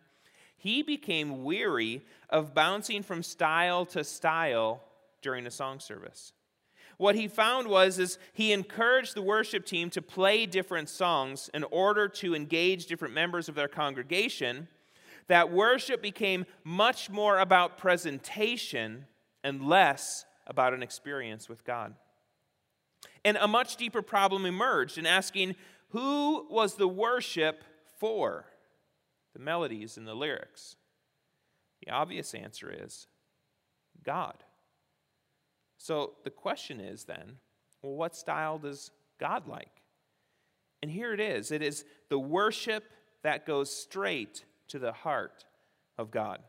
he 0.57 0.83
became 0.83 1.45
weary 1.45 2.05
of 2.29 2.55
bouncing 2.55 3.03
from 3.03 3.23
style 3.23 3.87
to 3.87 4.05
style 4.05 4.83
during 5.23 5.47
a 5.47 5.51
song 5.51 5.81
service. 5.81 6.33
What 6.97 7.17
he 7.17 7.29
found 7.29 7.69
was 7.69 7.99
is 7.99 8.19
he 8.33 8.53
encouraged 8.53 9.15
the 9.15 9.23
worship 9.23 9.67
team 9.67 9.91
to 9.91 10.03
play 10.03 10.47
different 10.47 10.89
songs 10.89 11.51
in 11.53 11.65
order 11.65 12.09
to 12.09 12.35
engage 12.35 12.87
different 12.87 13.15
members 13.15 13.49
of 13.49 13.55
their 13.55 13.69
congregation. 13.69 14.69
That 15.27 15.51
worship 15.51 16.03
became 16.03 16.47
much 16.63 17.11
more 17.11 17.39
about 17.39 17.79
presentation 17.79 19.07
and 19.43 19.67
less 19.67 20.25
about 20.47 20.75
an 20.75 20.83
experience 20.83 21.49
with 21.49 21.65
God. 21.65 21.95
And 23.25 23.37
a 23.39 23.49
much 23.49 23.77
deeper 23.77 24.03
problem 24.03 24.45
emerged 24.45 24.99
in 24.99 25.07
asking 25.07 25.57
who 25.95 26.45
was 26.51 26.75
the 26.75 26.89
worship 26.89 27.63
for? 28.01 28.47
The 29.33 29.39
melodies 29.39 29.97
and 29.97 30.09
the 30.09 30.15
lyrics. 30.15 30.75
The 31.81 31.93
obvious 31.93 32.35
answer 32.35 32.75
is 32.77 33.07
God. 34.05 34.35
So 35.79 36.15
the 36.25 36.31
question 36.31 36.81
is 36.81 37.05
then, 37.05 37.37
well, 37.81 37.95
what 37.95 38.17
style 38.17 38.59
does 38.59 38.91
God 39.21 39.47
like? 39.47 39.83
And 40.83 40.91
here 40.91 41.15
it 41.15 41.21
is 41.21 41.53
it 41.53 41.63
is 41.63 41.85
the 42.09 42.19
worship 42.19 42.91
that 43.23 43.47
goes 43.47 43.71
straight 43.71 44.45
to 44.69 44.81
the 44.81 44.93
heart 44.93 45.45
of 45.97 46.11
God. 46.11 46.41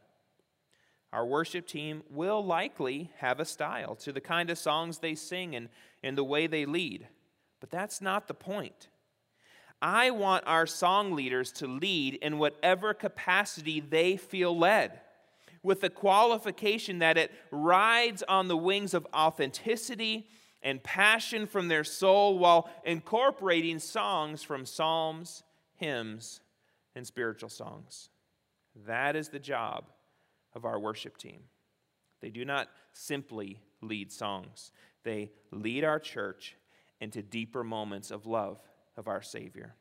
Our 1.14 1.26
worship 1.26 1.68
team 1.68 2.02
will 2.10 2.44
likely 2.44 3.12
have 3.20 3.40
a 3.40 3.46
style 3.46 3.94
to 3.98 4.12
the 4.12 4.22
kind 4.22 4.50
of 4.50 4.58
songs 4.58 4.98
they 4.98 5.14
sing 5.14 5.56
and, 5.56 5.70
and 6.04 6.18
the 6.18 6.24
way 6.24 6.48
they 6.48 6.66
lead, 6.66 7.08
but 7.62 7.70
that's 7.70 8.02
not 8.02 8.28
the 8.28 8.34
point. 8.34 8.90
I 9.82 10.12
want 10.12 10.46
our 10.48 10.66
song 10.66 11.14
leaders 11.14 11.52
to 11.54 11.68
lead 11.68 12.16
in 12.16 12.38
whatever 12.38 12.94
capacity 12.94 13.80
they 13.80 14.18
feel 14.18 14.58
led 14.58 15.00
with 15.66 15.82
the 15.82 15.90
qualification 15.90 17.00
that 17.00 17.18
it 17.18 17.32
rides 17.52 18.24
on 18.28 18.48
the 18.48 18.58
wings 18.58 18.94
of 18.94 19.08
authenticity 19.14 20.28
and 20.62 20.82
passion 20.84 21.48
from 21.48 21.68
their 21.68 21.84
soul 21.84 22.38
while 22.38 22.70
incorporating 22.86 23.80
songs 23.80 24.44
from 24.44 24.66
psalms, 24.66 25.44
hymns, 25.76 26.40
and 26.96 27.06
spiritual 27.06 27.50
songs. 27.50 28.10
That 28.88 29.16
is 29.16 29.30
the 29.30 29.40
job 29.40 29.86
of 30.54 30.66
our 30.66 30.80
worship 30.80 31.18
team. 31.18 31.42
They 32.22 32.30
do 32.30 32.46
not 32.46 32.70
simply 32.94 33.60
lead 33.82 34.12
songs, 34.12 34.72
they 35.04 35.32
lead 35.52 35.84
our 35.84 36.00
church 36.00 36.56
into 37.02 37.22
deeper 37.22 37.64
moments 37.64 38.10
of 38.10 38.26
love 38.26 38.60
of 38.98 39.08
our 39.08 39.22
Savior 39.22 39.76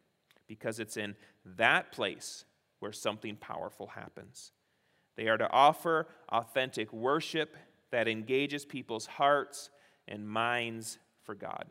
because 0.47 0.79
it's 0.79 0.97
in 0.97 1.17
that 1.45 1.93
place 1.93 2.45
where 2.81 2.93
something 2.93 3.37
powerful 3.37 3.89
happens. 3.89 4.53
They 5.17 5.29
are 5.29 5.39
to 5.39 5.51
offer 5.51 6.09
authentic 6.29 6.93
worship 6.93 7.57
that 7.91 8.09
engages 8.09 8.65
people's 8.65 9.07
hearts 9.07 9.71
and 10.09 10.29
minds 10.29 10.99
for 11.23 11.35
God. 11.35 11.67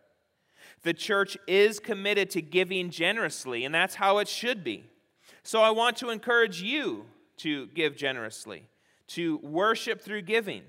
The 0.83 0.93
church 0.93 1.35
is 1.47 1.79
committed 1.79 2.29
to 2.31 2.41
giving 2.41 2.89
generously, 2.89 3.63
and 3.65 3.73
that's 3.73 3.95
how 3.95 4.19
it 4.19 4.27
should 4.27 4.63
be. 4.63 4.83
So 5.43 5.61
I 5.61 5.71
want 5.71 5.97
to 5.97 6.09
encourage 6.09 6.61
you 6.61 7.05
to 7.37 7.65
give 7.67 7.95
generously 7.97 8.67
to 9.07 9.37
worship 9.37 10.01
through 10.01 10.23
giving. 10.23 10.63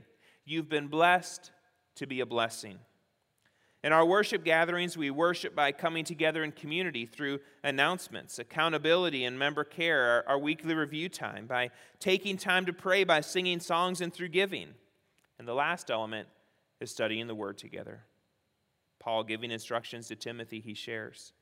You've 0.44 0.68
been 0.68 0.88
blessed 0.88 1.50
to 1.96 2.06
be 2.06 2.20
a 2.20 2.26
blessing. 2.26 2.78
In 3.82 3.92
our 3.92 4.06
worship 4.06 4.44
gatherings, 4.44 4.96
we 4.96 5.10
worship 5.10 5.54
by 5.54 5.70
coming 5.70 6.04
together 6.04 6.42
in 6.42 6.52
community 6.52 7.04
through 7.04 7.40
announcements, 7.62 8.38
accountability, 8.38 9.24
and 9.24 9.38
member 9.38 9.62
care, 9.62 10.02
our, 10.02 10.24
our, 10.28 10.38
weekly 10.38 10.74
review 10.74 11.10
time, 11.10 11.46
by 11.46 11.70
taking 12.00 12.38
time 12.38 12.64
to 12.64 12.72
pray, 12.72 13.04
by 13.04 13.20
singing 13.20 13.60
songs, 13.60 14.00
and 14.00 14.12
through 14.12 14.28
giving. 14.28 14.68
And 15.38 15.46
the 15.46 15.52
last 15.52 15.90
element 15.90 16.28
is 16.80 16.90
studying 16.90 17.26
the 17.26 17.34
Word 17.34 17.58
together. 17.58 18.04
Paul 19.00 19.22
giving 19.22 19.50
instructions 19.50 20.08
to 20.08 20.16
Timothy, 20.16 20.60
he 20.60 20.72
shares. 20.72 21.34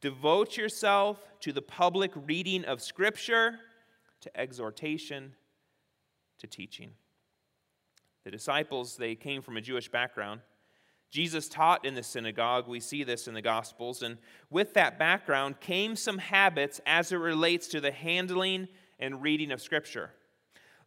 Devote 0.00 0.56
yourself 0.56 1.20
to 1.40 1.52
the 1.52 1.62
public 1.62 2.10
reading 2.14 2.64
of 2.64 2.82
Scripture, 2.82 3.60
to 4.22 4.36
exhortation, 4.40 5.34
to 6.38 6.48
teaching. 6.48 6.90
The 8.26 8.32
disciples, 8.32 8.96
they 8.96 9.14
came 9.14 9.40
from 9.40 9.56
a 9.56 9.60
Jewish 9.60 9.88
background. 9.88 10.40
Jesus 11.12 11.48
taught 11.48 11.84
in 11.84 11.94
the 11.94 12.02
synagogue. 12.02 12.66
We 12.66 12.80
see 12.80 13.04
this 13.04 13.28
in 13.28 13.34
the 13.34 13.40
Gospels. 13.40 14.02
And 14.02 14.18
with 14.50 14.74
that 14.74 14.98
background 14.98 15.60
came 15.60 15.94
some 15.94 16.18
habits 16.18 16.80
as 16.86 17.12
it 17.12 17.18
relates 17.18 17.68
to 17.68 17.80
the 17.80 17.92
handling 17.92 18.66
and 18.98 19.22
reading 19.22 19.52
of 19.52 19.62
Scripture. 19.62 20.10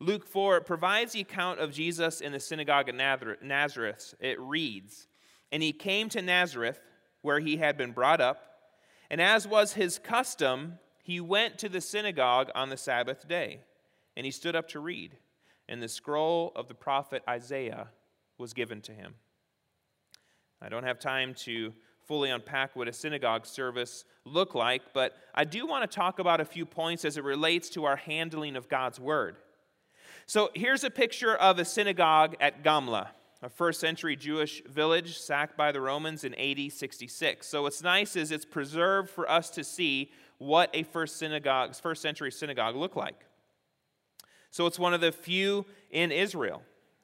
Luke 0.01 0.27
4 0.27 0.59
provides 0.59 1.13
the 1.13 1.21
account 1.21 1.61
of 1.61 1.71
Jesus 1.71 2.19
in 2.19 2.33
the 2.33 2.41
synagogue 2.41 2.89
at 2.89 3.41
Nazareth. 3.41 4.15
It 4.19 4.37
reads 4.37 5.07
And 5.53 5.63
he 5.63 5.71
came 5.71 6.09
to 6.09 6.21
Nazareth, 6.21 6.81
where 7.21 7.39
he 7.39 7.55
had 7.55 7.77
been 7.77 7.93
brought 7.93 8.19
up, 8.19 8.43
and 9.09 9.21
as 9.21 9.47
was 9.47 9.71
his 9.71 9.97
custom, 9.97 10.77
he 11.03 11.21
went 11.21 11.57
to 11.59 11.69
the 11.69 11.79
synagogue 11.79 12.49
on 12.53 12.67
the 12.67 12.75
Sabbath 12.75 13.29
day, 13.29 13.61
and 14.17 14.25
he 14.25 14.31
stood 14.33 14.57
up 14.57 14.67
to 14.67 14.81
read. 14.81 15.15
And 15.69 15.81
the 15.83 15.87
scroll 15.87 16.51
of 16.55 16.67
the 16.67 16.73
prophet 16.73 17.21
Isaiah 17.29 17.89
was 18.39 18.53
given 18.53 18.81
to 18.81 18.91
him. 18.91 19.13
I 20.61 20.67
don't 20.67 20.83
have 20.83 20.99
time 20.99 21.35
to 21.45 21.73
fully 22.07 22.31
unpack 22.31 22.75
what 22.75 22.87
a 22.87 22.93
synagogue 22.93 23.45
service 23.45 24.03
look 24.25 24.55
like, 24.55 24.81
but 24.93 25.13
I 25.35 25.45
do 25.45 25.67
want 25.67 25.89
to 25.89 25.95
talk 25.95 26.17
about 26.17 26.41
a 26.41 26.45
few 26.45 26.65
points 26.65 27.05
as 27.05 27.17
it 27.17 27.23
relates 27.23 27.69
to 27.69 27.85
our 27.85 27.97
handling 27.97 28.55
of 28.55 28.67
God's 28.67 28.99
word. 28.99 29.37
So 30.25 30.49
here's 30.55 30.83
a 30.83 30.89
picture 30.89 31.35
of 31.35 31.59
a 31.59 31.65
synagogue 31.65 32.35
at 32.39 32.63
Gamla, 32.63 33.09
a 33.43 33.49
first 33.49 33.79
century 33.79 34.15
Jewish 34.15 34.63
village 34.63 35.19
sacked 35.19 35.55
by 35.55 35.71
the 35.71 35.81
Romans 35.81 36.23
in 36.23 36.33
AD 36.33 36.71
66. 36.71 37.45
So 37.45 37.61
what's 37.61 37.83
nice 37.83 38.15
is 38.15 38.31
it's 38.31 38.43
preserved 38.43 39.11
for 39.11 39.29
us 39.29 39.51
to 39.51 39.63
see 39.63 40.09
what 40.39 40.71
a 40.73 40.81
first 40.81 41.17
synagogue, 41.17 41.75
first 41.75 42.01
century 42.01 42.31
synagogue 42.31 42.75
looked 42.75 42.97
like. 42.97 43.23
So 44.51 44.65
it's 44.65 44.79
one 44.79 44.93
of 44.93 45.01
the 45.01 45.11
few 45.11 45.65
in 45.91 46.11
Israel. 46.11 46.63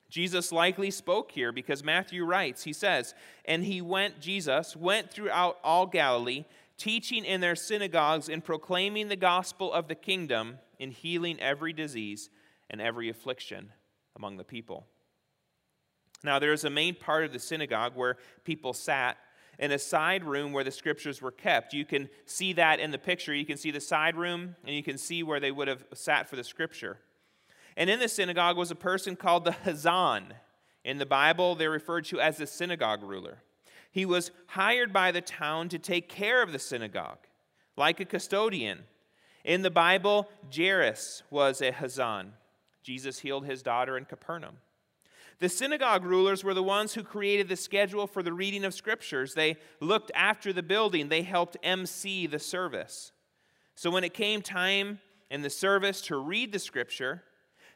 Jesus 0.10 0.52
likely 0.52 0.92
spoke 0.92 1.32
here 1.32 1.52
because 1.52 1.84
Matthew 1.84 2.24
writes, 2.24 2.64
he 2.64 2.74
says, 2.74 3.14
And 3.46 3.64
he 3.64 3.82
went, 3.82 4.20
Jesus, 4.20 4.76
went 4.76 5.12
throughout 5.12 5.58
all 5.64 5.86
Galilee, 5.88 6.46
teaching 6.78 7.26
in 7.26 7.42
their 7.42 7.56
synagogues 7.56 8.30
and 8.30 8.44
proclaiming 8.44 9.08
the 9.08 9.16
gospel 9.16 9.74
of 9.74 9.88
the 9.88 9.96
kingdom 9.96 10.60
and 10.80 10.94
healing 10.94 11.40
every 11.40 11.74
disease 11.74 12.30
and 12.70 12.82
every 12.82 13.10
affliction 13.10 13.72
among 14.16 14.38
the 14.38 14.44
people. 14.44 14.86
Now, 16.24 16.40
there 16.40 16.54
is 16.54 16.64
a 16.64 16.70
main 16.70 16.96
part 16.96 17.24
of 17.24 17.34
the 17.34 17.40
synagogue 17.40 17.94
where 17.96 18.18
people 18.44 18.74
sat 18.74 19.18
in 19.60 19.72
a 19.72 19.80
side 19.80 20.24
room 20.24 20.52
where 20.52 20.64
the 20.64 20.72
scriptures 20.72 21.22
were 21.22 21.32
kept. 21.32 21.74
You 21.74 21.86
can 21.86 22.10
see 22.26 22.54
that 22.54 22.80
in 22.80 22.92
the 22.92 22.98
picture. 22.98 23.34
You 23.34 23.46
can 23.46 23.58
see 23.58 23.72
the 23.72 23.80
side 23.80 24.16
room, 24.16 24.56
and 24.66 24.76
you 24.76 24.84
can 24.84 24.98
see 24.98 25.24
where 25.24 25.40
they 25.40 25.52
would 25.52 25.68
have 25.68 25.86
sat 25.94 26.30
for 26.30 26.36
the 26.36 26.44
scripture. 26.44 26.98
And 27.78 27.90
in 27.90 28.00
the 28.00 28.08
synagogue 28.08 28.58
was 28.58 28.72
a 28.72 28.76
person 28.76 29.16
called 29.16 29.46
the 29.46 29.52
Hazan. 29.52 30.32
In 30.84 30.98
the 30.98 31.06
Bible, 31.06 31.56
they're 31.56 31.70
referred 31.70 32.06
to 32.06 32.20
as 32.20 32.38
the 32.38 32.48
synagogue 32.48 33.04
ruler. 33.04 33.40
He 33.92 34.06
was 34.06 34.32
hired 34.48 34.94
by 34.94 35.12
the 35.12 35.22
town 35.22 35.70
to 35.70 35.80
take 35.80 36.10
care 36.10 36.42
of 36.42 36.52
the 36.52 36.60
synagogue, 36.60 37.20
like 37.76 38.00
a 38.00 38.06
custodian. 38.06 38.84
In 39.44 39.62
the 39.62 39.72
Bible, 39.72 40.30
Jairus 40.56 41.24
was 41.30 41.62
a 41.62 41.72
Hazan. 41.72 42.32
Jesus 42.84 43.20
healed 43.20 43.46
his 43.46 43.64
daughter 43.64 43.98
in 43.98 44.06
Capernaum. 44.06 44.58
The 45.40 45.50
synagogue 45.50 46.06
rulers 46.06 46.44
were 46.44 46.54
the 46.54 46.64
ones 46.64 46.94
who 46.94 47.04
created 47.04 47.50
the 47.50 47.56
schedule 47.56 48.08
for 48.08 48.24
the 48.24 48.32
reading 48.32 48.64
of 48.64 48.74
scriptures. 48.74 49.34
They 49.34 49.58
looked 49.82 50.12
after 50.16 50.54
the 50.54 50.64
building, 50.64 51.10
they 51.10 51.24
helped 51.24 51.58
MC 51.62 52.26
the 52.28 52.40
service. 52.40 53.12
So 53.76 53.92
when 53.92 54.06
it 54.06 54.14
came 54.14 54.42
time 54.42 55.00
in 55.30 55.42
the 55.42 55.50
service 55.50 56.00
to 56.04 56.18
read 56.18 56.54
the 56.54 56.60
scripture, 56.60 57.24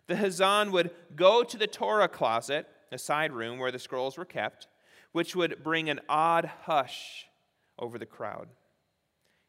the 0.10 0.16
Hazan 0.16 0.72
would 0.72 0.90
go 1.16 1.44
to 1.44 1.58
the 1.58 1.68
Torah 1.68 2.08
closet, 2.08 2.68
a 2.92 2.98
side 2.98 3.32
room 3.32 3.60
where 3.60 3.72
the 3.72 3.80
scrolls 3.80 4.18
were 4.18 4.26
kept, 4.26 4.68
which 5.12 5.36
would 5.36 5.64
bring 5.64 5.90
an 5.90 6.02
odd 6.10 6.52
hush 6.64 7.28
over 7.78 8.00
the 8.00 8.08
crowd. 8.08 8.50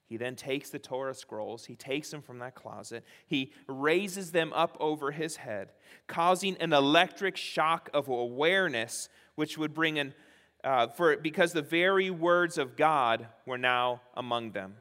He 0.05 0.18
then 0.18 0.37
takes 0.37 0.70
the 0.70 0.79
Torah 0.79 1.14
scrolls, 1.14 1.64
he 1.64 1.77
takes 1.77 2.11
them 2.11 2.20
from 2.20 2.40
that 2.40 2.55
closet, 2.55 3.05
he 3.27 3.53
raises 3.68 4.33
them 4.33 4.53
up 4.53 4.77
over 4.81 5.12
his 5.12 5.37
head, 5.37 5.70
causing 6.07 6.57
an 6.59 6.73
electric 6.73 7.37
shock 7.37 7.88
of 7.94 8.09
awareness, 8.09 9.09
which 9.37 9.57
would 9.57 9.73
bring 9.73 9.99
an 9.99 10.14
uh, 10.62 10.88
for 10.88 11.16
because 11.16 11.55
the 11.55 11.62
very 11.62 12.11
words 12.11 12.59
of 12.59 12.77
God 12.77 13.27
were 13.46 13.57
now 13.57 14.03
among 14.14 14.53
them. 14.53 14.75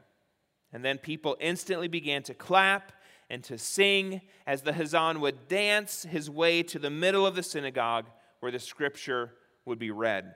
And 0.74 0.84
then 0.84 0.98
people 0.98 1.38
instantly 1.40 1.88
began 1.88 2.22
to 2.24 2.34
clap 2.34 2.92
and 3.30 3.44
to 3.44 3.56
sing 3.56 4.20
as 4.46 4.62
the 4.62 4.72
Hazan 4.72 5.20
would 5.20 5.48
dance 5.48 6.02
his 6.02 6.28
way 6.28 6.62
to 6.64 6.78
the 6.78 6.90
middle 6.90 7.24
of 7.24 7.36
the 7.36 7.42
synagogue 7.42 8.06
where 8.40 8.50
the 8.50 8.58
scripture 8.58 9.32
would 9.64 9.78
be 9.78 9.92
read. 9.92 10.34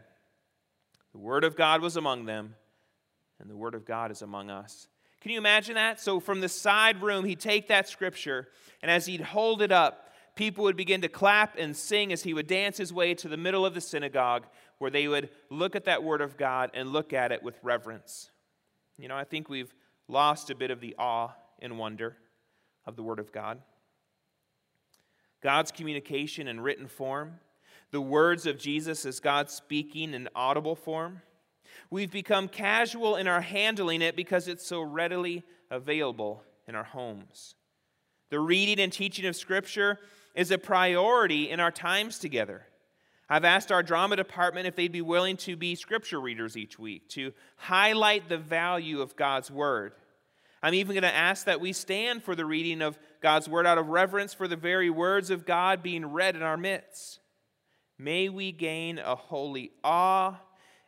The 1.13 1.19
word 1.19 1.45
of 1.45 1.57
God 1.57 1.83
was 1.83 1.97
among 1.97 2.25
them, 2.25 2.55
and 3.41 3.51
the 3.51 3.57
word 3.57 3.75
of 3.75 3.85
God 3.85 4.13
is 4.13 4.23
among 4.23 4.49
us. 4.49 4.87
Can 5.21 5.33
you 5.33 5.39
imagine 5.39 5.75
that? 5.75 6.01
So, 6.01 6.21
from 6.21 6.41
the 6.41 6.49
side 6.49 7.03
room, 7.03 7.25
he'd 7.25 7.41
take 7.41 7.69
that 7.69 7.89
scripture, 7.89 8.49
and 8.81 8.91
as 8.91 9.07
he'd 9.07 9.23
hold 9.23 9.61
it 9.61 9.73
up, 9.73 10.11
people 10.37 10.65
would 10.65 10.77
begin 10.77 11.01
to 11.01 11.09
clap 11.09 11.57
and 11.59 11.77
sing 11.77 12.13
as 12.13 12.23
he 12.23 12.35
would 12.35 12.47
dance 12.47 12.77
his 12.77 12.93
way 12.93 13.15
to 13.15 13.29
the 13.29 13.37
middle 13.37 13.67
of 13.67 13.75
the 13.75 13.81
synagogue 13.81 14.47
where 14.79 14.91
they 14.91 15.09
would 15.09 15.31
look 15.51 15.75
at 15.75 15.87
that 15.87 16.03
word 16.03 16.21
of 16.21 16.37
God 16.37 16.71
and 16.75 16.93
look 16.93 17.13
at 17.13 17.33
it 17.33 17.43
with 17.43 17.59
reverence. 17.63 18.31
You 18.99 19.09
know, 19.09 19.17
I 19.17 19.25
think 19.25 19.49
we've 19.49 19.75
lost 20.09 20.51
a 20.51 20.55
bit 20.55 20.71
of 20.71 20.81
the 20.81 20.95
awe 20.99 21.31
and 21.61 21.79
wonder 21.79 22.17
of 22.87 22.97
the 22.97 23.03
Word 23.03 23.19
of 23.19 23.33
God. 23.33 23.61
God's 25.43 25.71
communication 25.71 26.49
in 26.49 26.61
written 26.61 26.89
form, 26.89 27.39
the 27.91 28.01
words 28.01 28.47
of 28.47 28.59
Jesus 28.59 29.05
as 29.05 29.21
God 29.21 29.51
speaking 29.51 30.15
in 30.15 30.29
audible 30.35 30.75
form. 30.75 31.21
We've 31.91 32.11
become 32.11 32.49
casual 32.49 33.17
in 33.17 33.29
our 33.29 33.43
handling 33.43 34.03
it 34.03 34.17
because 34.17 34.49
it's 34.49 34.67
so 34.67 34.81
readily 34.81 35.45
available 35.71 36.43
in 36.67 36.75
our 36.75 36.85
homes. 36.85 37.55
The 38.31 38.41
reading 38.41 38.83
and 38.83 38.93
teaching 38.93 39.27
of 39.27 39.37
Scripture 39.37 39.99
is 40.35 40.51
a 40.51 40.59
priority 40.59 41.51
in 41.51 41.61
our 41.61 41.71
times 41.71 42.19
together. 42.19 42.67
I've 43.29 43.45
asked 43.45 43.73
our 43.73 43.83
drama 43.83 44.17
department 44.17 44.67
if 44.67 44.77
they'd 44.77 44.93
be 44.93 45.01
willing 45.01 45.37
to 45.39 45.57
be 45.57 45.75
scripture 45.75 46.21
readers 46.21 46.57
each 46.57 46.79
week 46.79 47.09
to 47.11 47.33
highlight 47.57 48.29
the 48.29 48.37
value 48.37 49.01
of 49.01 49.17
God's 49.17 49.51
Word. 49.51 49.93
I'm 50.65 50.73
even 50.73 50.95
going 50.95 51.03
to 51.03 51.15
ask 51.15 51.45
that 51.45 51.61
we 51.61 51.75
stand 51.75 52.23
for 52.23 52.35
the 52.35 52.47
reading 52.47 52.81
of 52.81 52.99
God's 53.21 53.51
word 53.51 53.67
out 53.67 53.77
of 53.77 53.91
reverence 53.91 54.33
for 54.33 54.49
the 54.49 54.57
very 54.57 54.89
words 54.89 55.29
of 55.29 55.45
God 55.45 55.83
being 55.83 56.07
read 56.07 56.37
in 56.37 56.43
our 56.43 56.57
midst. 56.57 57.21
May 57.99 58.31
we 58.31 58.51
gain 58.51 58.99
a 58.99 59.15
holy 59.15 59.73
awe 59.85 60.41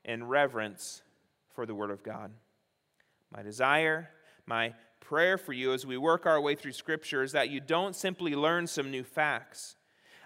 and 0.02 0.30
reverence 0.30 1.02
for 1.54 1.66
the 1.66 1.74
word 1.74 1.90
of 1.90 2.02
God. 2.02 2.30
My 3.30 3.42
desire, 3.42 4.08
my 4.46 4.72
prayer 5.00 5.36
for 5.36 5.52
you 5.52 5.74
as 5.74 5.84
we 5.84 5.98
work 5.98 6.24
our 6.24 6.40
way 6.40 6.54
through 6.54 6.72
Scripture 6.72 7.22
is 7.22 7.32
that 7.32 7.50
you 7.50 7.60
don't 7.60 7.94
simply 7.94 8.34
learn 8.34 8.66
some 8.66 8.90
new 8.90 9.04
facts. 9.04 9.76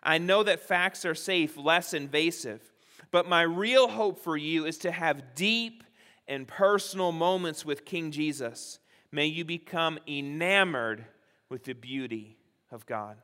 I 0.00 0.18
know 0.18 0.44
that 0.44 0.60
facts 0.60 1.04
are 1.04 1.16
safe, 1.16 1.56
less 1.56 1.92
invasive, 1.92 2.70
but 3.10 3.28
my 3.28 3.42
real 3.42 3.88
hope 3.88 4.22
for 4.22 4.36
you 4.36 4.64
is 4.64 4.78
to 4.78 4.92
have 4.92 5.34
deep 5.34 5.82
and 6.28 6.46
personal 6.46 7.10
moments 7.10 7.64
with 7.64 7.84
King 7.84 8.12
Jesus 8.12 8.78
May 9.12 9.26
you 9.26 9.44
become 9.44 9.98
enamored 10.06 11.04
with 11.48 11.64
the 11.64 11.72
beauty 11.72 12.36
of 12.70 12.86
God. 12.86 13.16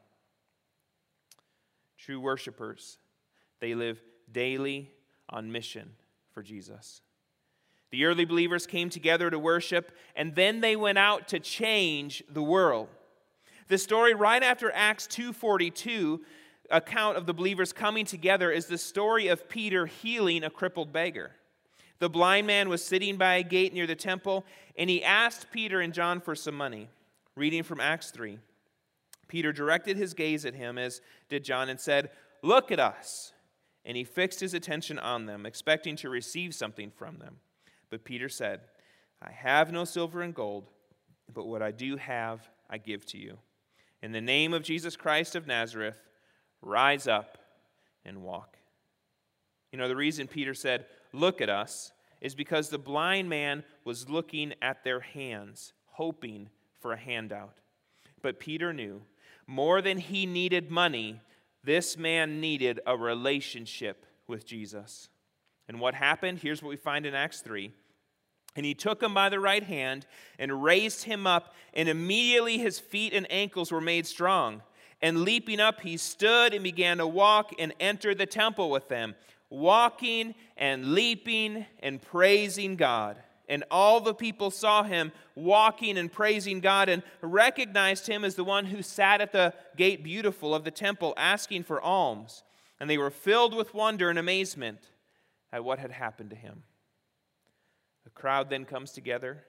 True 1.96 2.20
worshipers, 2.20 2.98
they 3.60 3.74
live 3.74 4.00
daily 4.30 4.90
on 5.28 5.50
mission 5.50 5.92
for 6.32 6.42
Jesus. 6.42 7.02
The 7.90 8.04
early 8.04 8.24
believers 8.24 8.66
came 8.66 8.90
together 8.90 9.30
to 9.30 9.38
worship, 9.38 9.92
and 10.16 10.34
then 10.34 10.60
they 10.60 10.76
went 10.76 10.98
out 10.98 11.28
to 11.28 11.38
change 11.38 12.22
the 12.28 12.42
world. 12.42 12.88
The 13.68 13.78
story 13.78 14.14
right 14.14 14.42
after 14.42 14.70
Acts 14.72 15.06
2:42 15.06 16.24
account 16.70 17.16
of 17.16 17.26
the 17.26 17.34
believers 17.34 17.72
coming 17.72 18.04
together 18.04 18.50
is 18.50 18.66
the 18.66 18.78
story 18.78 19.28
of 19.28 19.48
Peter 19.48 19.86
healing 19.86 20.42
a 20.42 20.50
crippled 20.50 20.92
beggar. 20.92 21.36
The 21.98 22.10
blind 22.10 22.46
man 22.46 22.68
was 22.68 22.84
sitting 22.84 23.16
by 23.16 23.36
a 23.36 23.42
gate 23.42 23.72
near 23.72 23.86
the 23.86 23.96
temple, 23.96 24.44
and 24.76 24.90
he 24.90 25.02
asked 25.02 25.50
Peter 25.50 25.80
and 25.80 25.94
John 25.94 26.20
for 26.20 26.34
some 26.34 26.54
money. 26.54 26.88
Reading 27.34 27.62
from 27.62 27.80
Acts 27.80 28.10
3. 28.10 28.38
Peter 29.28 29.52
directed 29.52 29.96
his 29.96 30.14
gaze 30.14 30.44
at 30.44 30.54
him, 30.54 30.78
as 30.78 31.00
did 31.28 31.44
John, 31.44 31.68
and 31.68 31.80
said, 31.80 32.10
Look 32.42 32.70
at 32.70 32.80
us. 32.80 33.32
And 33.84 33.96
he 33.96 34.04
fixed 34.04 34.40
his 34.40 34.54
attention 34.54 34.98
on 34.98 35.26
them, 35.26 35.46
expecting 35.46 35.96
to 35.96 36.10
receive 36.10 36.54
something 36.54 36.90
from 36.90 37.18
them. 37.18 37.36
But 37.88 38.04
Peter 38.04 38.28
said, 38.28 38.60
I 39.22 39.30
have 39.30 39.72
no 39.72 39.84
silver 39.84 40.22
and 40.22 40.34
gold, 40.34 40.68
but 41.32 41.46
what 41.46 41.62
I 41.62 41.70
do 41.70 41.96
have, 41.96 42.48
I 42.68 42.78
give 42.78 43.06
to 43.06 43.18
you. 43.18 43.38
In 44.02 44.12
the 44.12 44.20
name 44.20 44.52
of 44.52 44.62
Jesus 44.62 44.96
Christ 44.96 45.34
of 45.34 45.46
Nazareth, 45.46 46.00
rise 46.62 47.06
up 47.06 47.38
and 48.04 48.22
walk. 48.22 48.56
You 49.72 49.78
know, 49.78 49.88
the 49.88 49.96
reason 49.96 50.26
Peter 50.26 50.54
said, 50.54 50.86
Look 51.12 51.40
at 51.40 51.48
us, 51.48 51.92
is 52.20 52.34
because 52.34 52.68
the 52.68 52.78
blind 52.78 53.28
man 53.28 53.64
was 53.84 54.08
looking 54.08 54.54
at 54.62 54.84
their 54.84 55.00
hands, 55.00 55.72
hoping 55.86 56.48
for 56.80 56.92
a 56.92 56.98
handout. 56.98 57.58
But 58.22 58.40
Peter 58.40 58.72
knew 58.72 59.02
more 59.46 59.80
than 59.80 59.98
he 59.98 60.26
needed 60.26 60.70
money, 60.70 61.20
this 61.62 61.96
man 61.96 62.40
needed 62.40 62.80
a 62.86 62.96
relationship 62.96 64.06
with 64.26 64.46
Jesus. 64.46 65.08
And 65.68 65.80
what 65.80 65.94
happened? 65.94 66.38
Here's 66.40 66.62
what 66.62 66.70
we 66.70 66.76
find 66.76 67.06
in 67.06 67.14
Acts 67.14 67.40
3. 67.40 67.72
And 68.56 68.64
he 68.64 68.74
took 68.74 69.02
him 69.02 69.12
by 69.12 69.28
the 69.28 69.40
right 69.40 69.62
hand 69.62 70.06
and 70.38 70.62
raised 70.62 71.04
him 71.04 71.26
up, 71.26 71.54
and 71.74 71.88
immediately 71.88 72.58
his 72.58 72.78
feet 72.78 73.12
and 73.12 73.30
ankles 73.30 73.70
were 73.70 73.80
made 73.80 74.06
strong. 74.06 74.62
And 75.02 75.22
leaping 75.22 75.60
up, 75.60 75.82
he 75.82 75.98
stood 75.98 76.54
and 76.54 76.64
began 76.64 76.98
to 76.98 77.06
walk 77.06 77.52
and 77.58 77.74
entered 77.78 78.18
the 78.18 78.26
temple 78.26 78.70
with 78.70 78.88
them, 78.88 79.14
walking 79.50 80.34
and 80.56 80.92
leaping 80.92 81.66
and 81.80 82.00
praising 82.00 82.76
God. 82.76 83.16
And 83.48 83.64
all 83.70 84.00
the 84.00 84.14
people 84.14 84.50
saw 84.50 84.82
him 84.82 85.12
walking 85.36 85.98
and 85.98 86.10
praising 86.10 86.60
God 86.60 86.88
and 86.88 87.02
recognized 87.22 88.06
him 88.06 88.24
as 88.24 88.34
the 88.34 88.44
one 88.44 88.64
who 88.64 88.82
sat 88.82 89.20
at 89.20 89.32
the 89.32 89.54
gate 89.76 90.02
beautiful 90.02 90.54
of 90.54 90.64
the 90.64 90.70
temple 90.70 91.14
asking 91.16 91.62
for 91.62 91.80
alms. 91.80 92.42
And 92.80 92.90
they 92.90 92.98
were 92.98 93.10
filled 93.10 93.54
with 93.54 93.72
wonder 93.72 94.10
and 94.10 94.18
amazement 94.18 94.90
at 95.52 95.64
what 95.64 95.78
had 95.78 95.92
happened 95.92 96.30
to 96.30 96.36
him. 96.36 96.64
The 98.04 98.10
crowd 98.10 98.50
then 98.50 98.64
comes 98.64 98.92
together. 98.92 99.44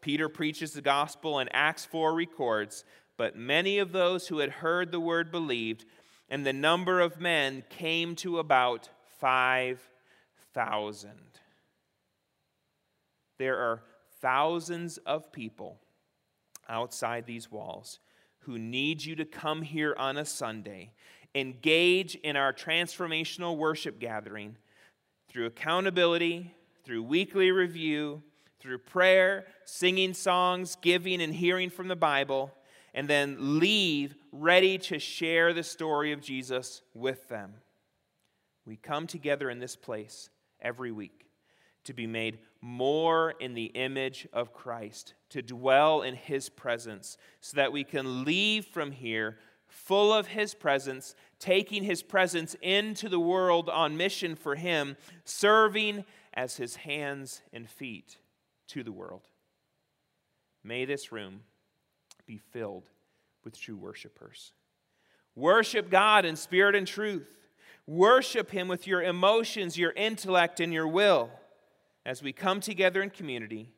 Peter 0.00 0.28
preaches 0.28 0.72
the 0.72 0.82
gospel, 0.82 1.38
and 1.38 1.48
Acts 1.52 1.84
4 1.84 2.14
records, 2.14 2.84
But 3.16 3.36
many 3.36 3.78
of 3.78 3.92
those 3.92 4.28
who 4.28 4.38
had 4.38 4.50
heard 4.50 4.92
the 4.92 5.00
word 5.00 5.30
believed, 5.30 5.84
and 6.28 6.44
the 6.44 6.52
number 6.52 7.00
of 7.00 7.20
men 7.20 7.64
came 7.70 8.14
to 8.16 8.38
about 8.38 8.90
5,000. 9.18 11.10
There 13.38 13.58
are 13.58 13.82
thousands 14.20 14.98
of 14.98 15.32
people 15.32 15.78
outside 16.68 17.26
these 17.26 17.50
walls 17.50 17.98
who 18.40 18.58
need 18.58 19.04
you 19.04 19.16
to 19.16 19.24
come 19.24 19.62
here 19.62 19.94
on 19.98 20.16
a 20.16 20.24
Sunday, 20.24 20.92
engage 21.34 22.14
in 22.16 22.36
our 22.36 22.52
transformational 22.52 23.56
worship 23.56 23.98
gathering 23.98 24.56
through 25.28 25.46
accountability, 25.46 26.54
through 26.84 27.02
weekly 27.02 27.50
review, 27.50 28.22
through 28.60 28.78
prayer, 28.78 29.46
singing 29.64 30.14
songs, 30.14 30.76
giving, 30.80 31.20
and 31.20 31.34
hearing 31.34 31.68
from 31.68 31.88
the 31.88 31.96
Bible, 31.96 32.52
and 32.94 33.08
then 33.08 33.58
leave 33.58 34.14
ready 34.32 34.78
to 34.78 34.98
share 34.98 35.52
the 35.52 35.62
story 35.62 36.12
of 36.12 36.22
Jesus 36.22 36.82
with 36.94 37.28
them. 37.28 37.54
We 38.66 38.76
come 38.76 39.06
together 39.06 39.48
in 39.48 39.60
this 39.60 39.76
place 39.76 40.28
every 40.60 40.90
week 40.90 41.26
to 41.84 41.94
be 41.94 42.06
made 42.06 42.40
more 42.60 43.34
in 43.38 43.54
the 43.54 43.66
image 43.66 44.26
of 44.32 44.52
Christ, 44.52 45.14
to 45.30 45.40
dwell 45.40 46.02
in 46.02 46.16
His 46.16 46.48
presence, 46.48 47.16
so 47.40 47.56
that 47.56 47.72
we 47.72 47.84
can 47.84 48.24
leave 48.24 48.66
from 48.66 48.90
here 48.90 49.38
full 49.68 50.12
of 50.12 50.26
His 50.26 50.52
presence, 50.52 51.14
taking 51.38 51.84
His 51.84 52.02
presence 52.02 52.56
into 52.60 53.08
the 53.08 53.20
world 53.20 53.68
on 53.68 53.96
mission 53.96 54.34
for 54.34 54.56
Him, 54.56 54.96
serving 55.24 56.04
as 56.34 56.56
His 56.56 56.76
hands 56.76 57.42
and 57.52 57.68
feet 57.68 58.18
to 58.68 58.82
the 58.82 58.92
world. 58.92 59.22
May 60.64 60.84
this 60.84 61.12
room 61.12 61.42
be 62.26 62.38
filled 62.38 62.90
with 63.44 63.58
true 63.58 63.76
worshipers. 63.76 64.52
Worship 65.36 65.88
God 65.88 66.24
in 66.24 66.34
spirit 66.34 66.74
and 66.74 66.86
truth. 66.86 67.28
Worship 67.86 68.50
Him 68.50 68.68
with 68.68 68.86
your 68.86 69.02
emotions, 69.02 69.78
your 69.78 69.92
intellect, 69.92 70.60
and 70.60 70.72
your 70.72 70.88
will 70.88 71.30
as 72.04 72.22
we 72.22 72.32
come 72.32 72.60
together 72.60 73.02
in 73.02 73.10
community 73.10 73.72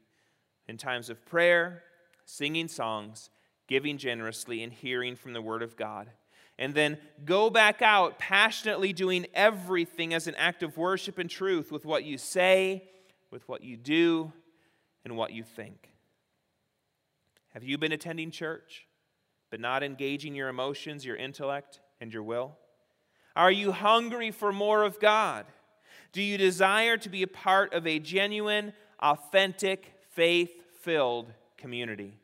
in 0.66 0.76
times 0.76 1.10
of 1.10 1.24
prayer, 1.26 1.82
singing 2.24 2.68
songs, 2.68 3.30
giving 3.66 3.98
generously, 3.98 4.62
and 4.62 4.72
hearing 4.72 5.16
from 5.16 5.32
the 5.32 5.42
Word 5.42 5.62
of 5.62 5.76
God. 5.76 6.10
And 6.58 6.74
then 6.74 6.98
go 7.24 7.50
back 7.50 7.82
out 7.82 8.18
passionately 8.18 8.92
doing 8.92 9.26
everything 9.32 10.12
as 10.12 10.26
an 10.26 10.34
act 10.34 10.62
of 10.62 10.76
worship 10.76 11.18
and 11.18 11.30
truth 11.30 11.70
with 11.70 11.84
what 11.84 12.04
you 12.04 12.18
say, 12.18 12.84
with 13.30 13.48
what 13.48 13.62
you 13.62 13.76
do, 13.76 14.32
and 15.04 15.16
what 15.16 15.32
you 15.32 15.42
think. 15.42 15.90
Have 17.54 17.62
you 17.64 17.78
been 17.78 17.92
attending 17.92 18.30
church, 18.30 18.86
but 19.50 19.60
not 19.60 19.82
engaging 19.82 20.34
your 20.34 20.48
emotions, 20.48 21.04
your 21.04 21.16
intellect, 21.16 21.80
and 22.00 22.12
your 22.12 22.22
will? 22.22 22.56
Are 23.38 23.52
you 23.52 23.70
hungry 23.70 24.32
for 24.32 24.50
more 24.50 24.82
of 24.82 24.98
God? 24.98 25.46
Do 26.10 26.20
you 26.20 26.36
desire 26.36 26.96
to 26.96 27.08
be 27.08 27.22
a 27.22 27.28
part 27.28 27.72
of 27.72 27.86
a 27.86 28.00
genuine, 28.00 28.72
authentic, 28.98 29.94
faith 30.10 30.50
filled 30.80 31.32
community? 31.56 32.18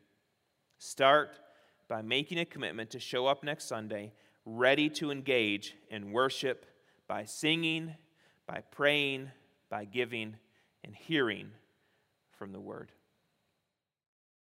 Start 0.77 1.39
by 1.87 2.01
making 2.01 2.37
a 2.37 2.45
commitment 2.45 2.89
to 2.89 2.99
show 2.99 3.27
up 3.27 3.45
next 3.45 3.69
Sunday 3.69 4.11
ready 4.45 4.89
to 4.89 5.09
engage 5.09 5.73
in 5.89 6.11
worship 6.11 6.65
by 7.07 7.23
singing, 7.23 7.95
by 8.45 8.61
praying, 8.71 9.31
by 9.69 9.85
giving, 9.85 10.35
and 10.83 10.93
hearing 10.93 11.49
from 12.37 12.51
the 12.51 12.59
Word. 12.59 12.91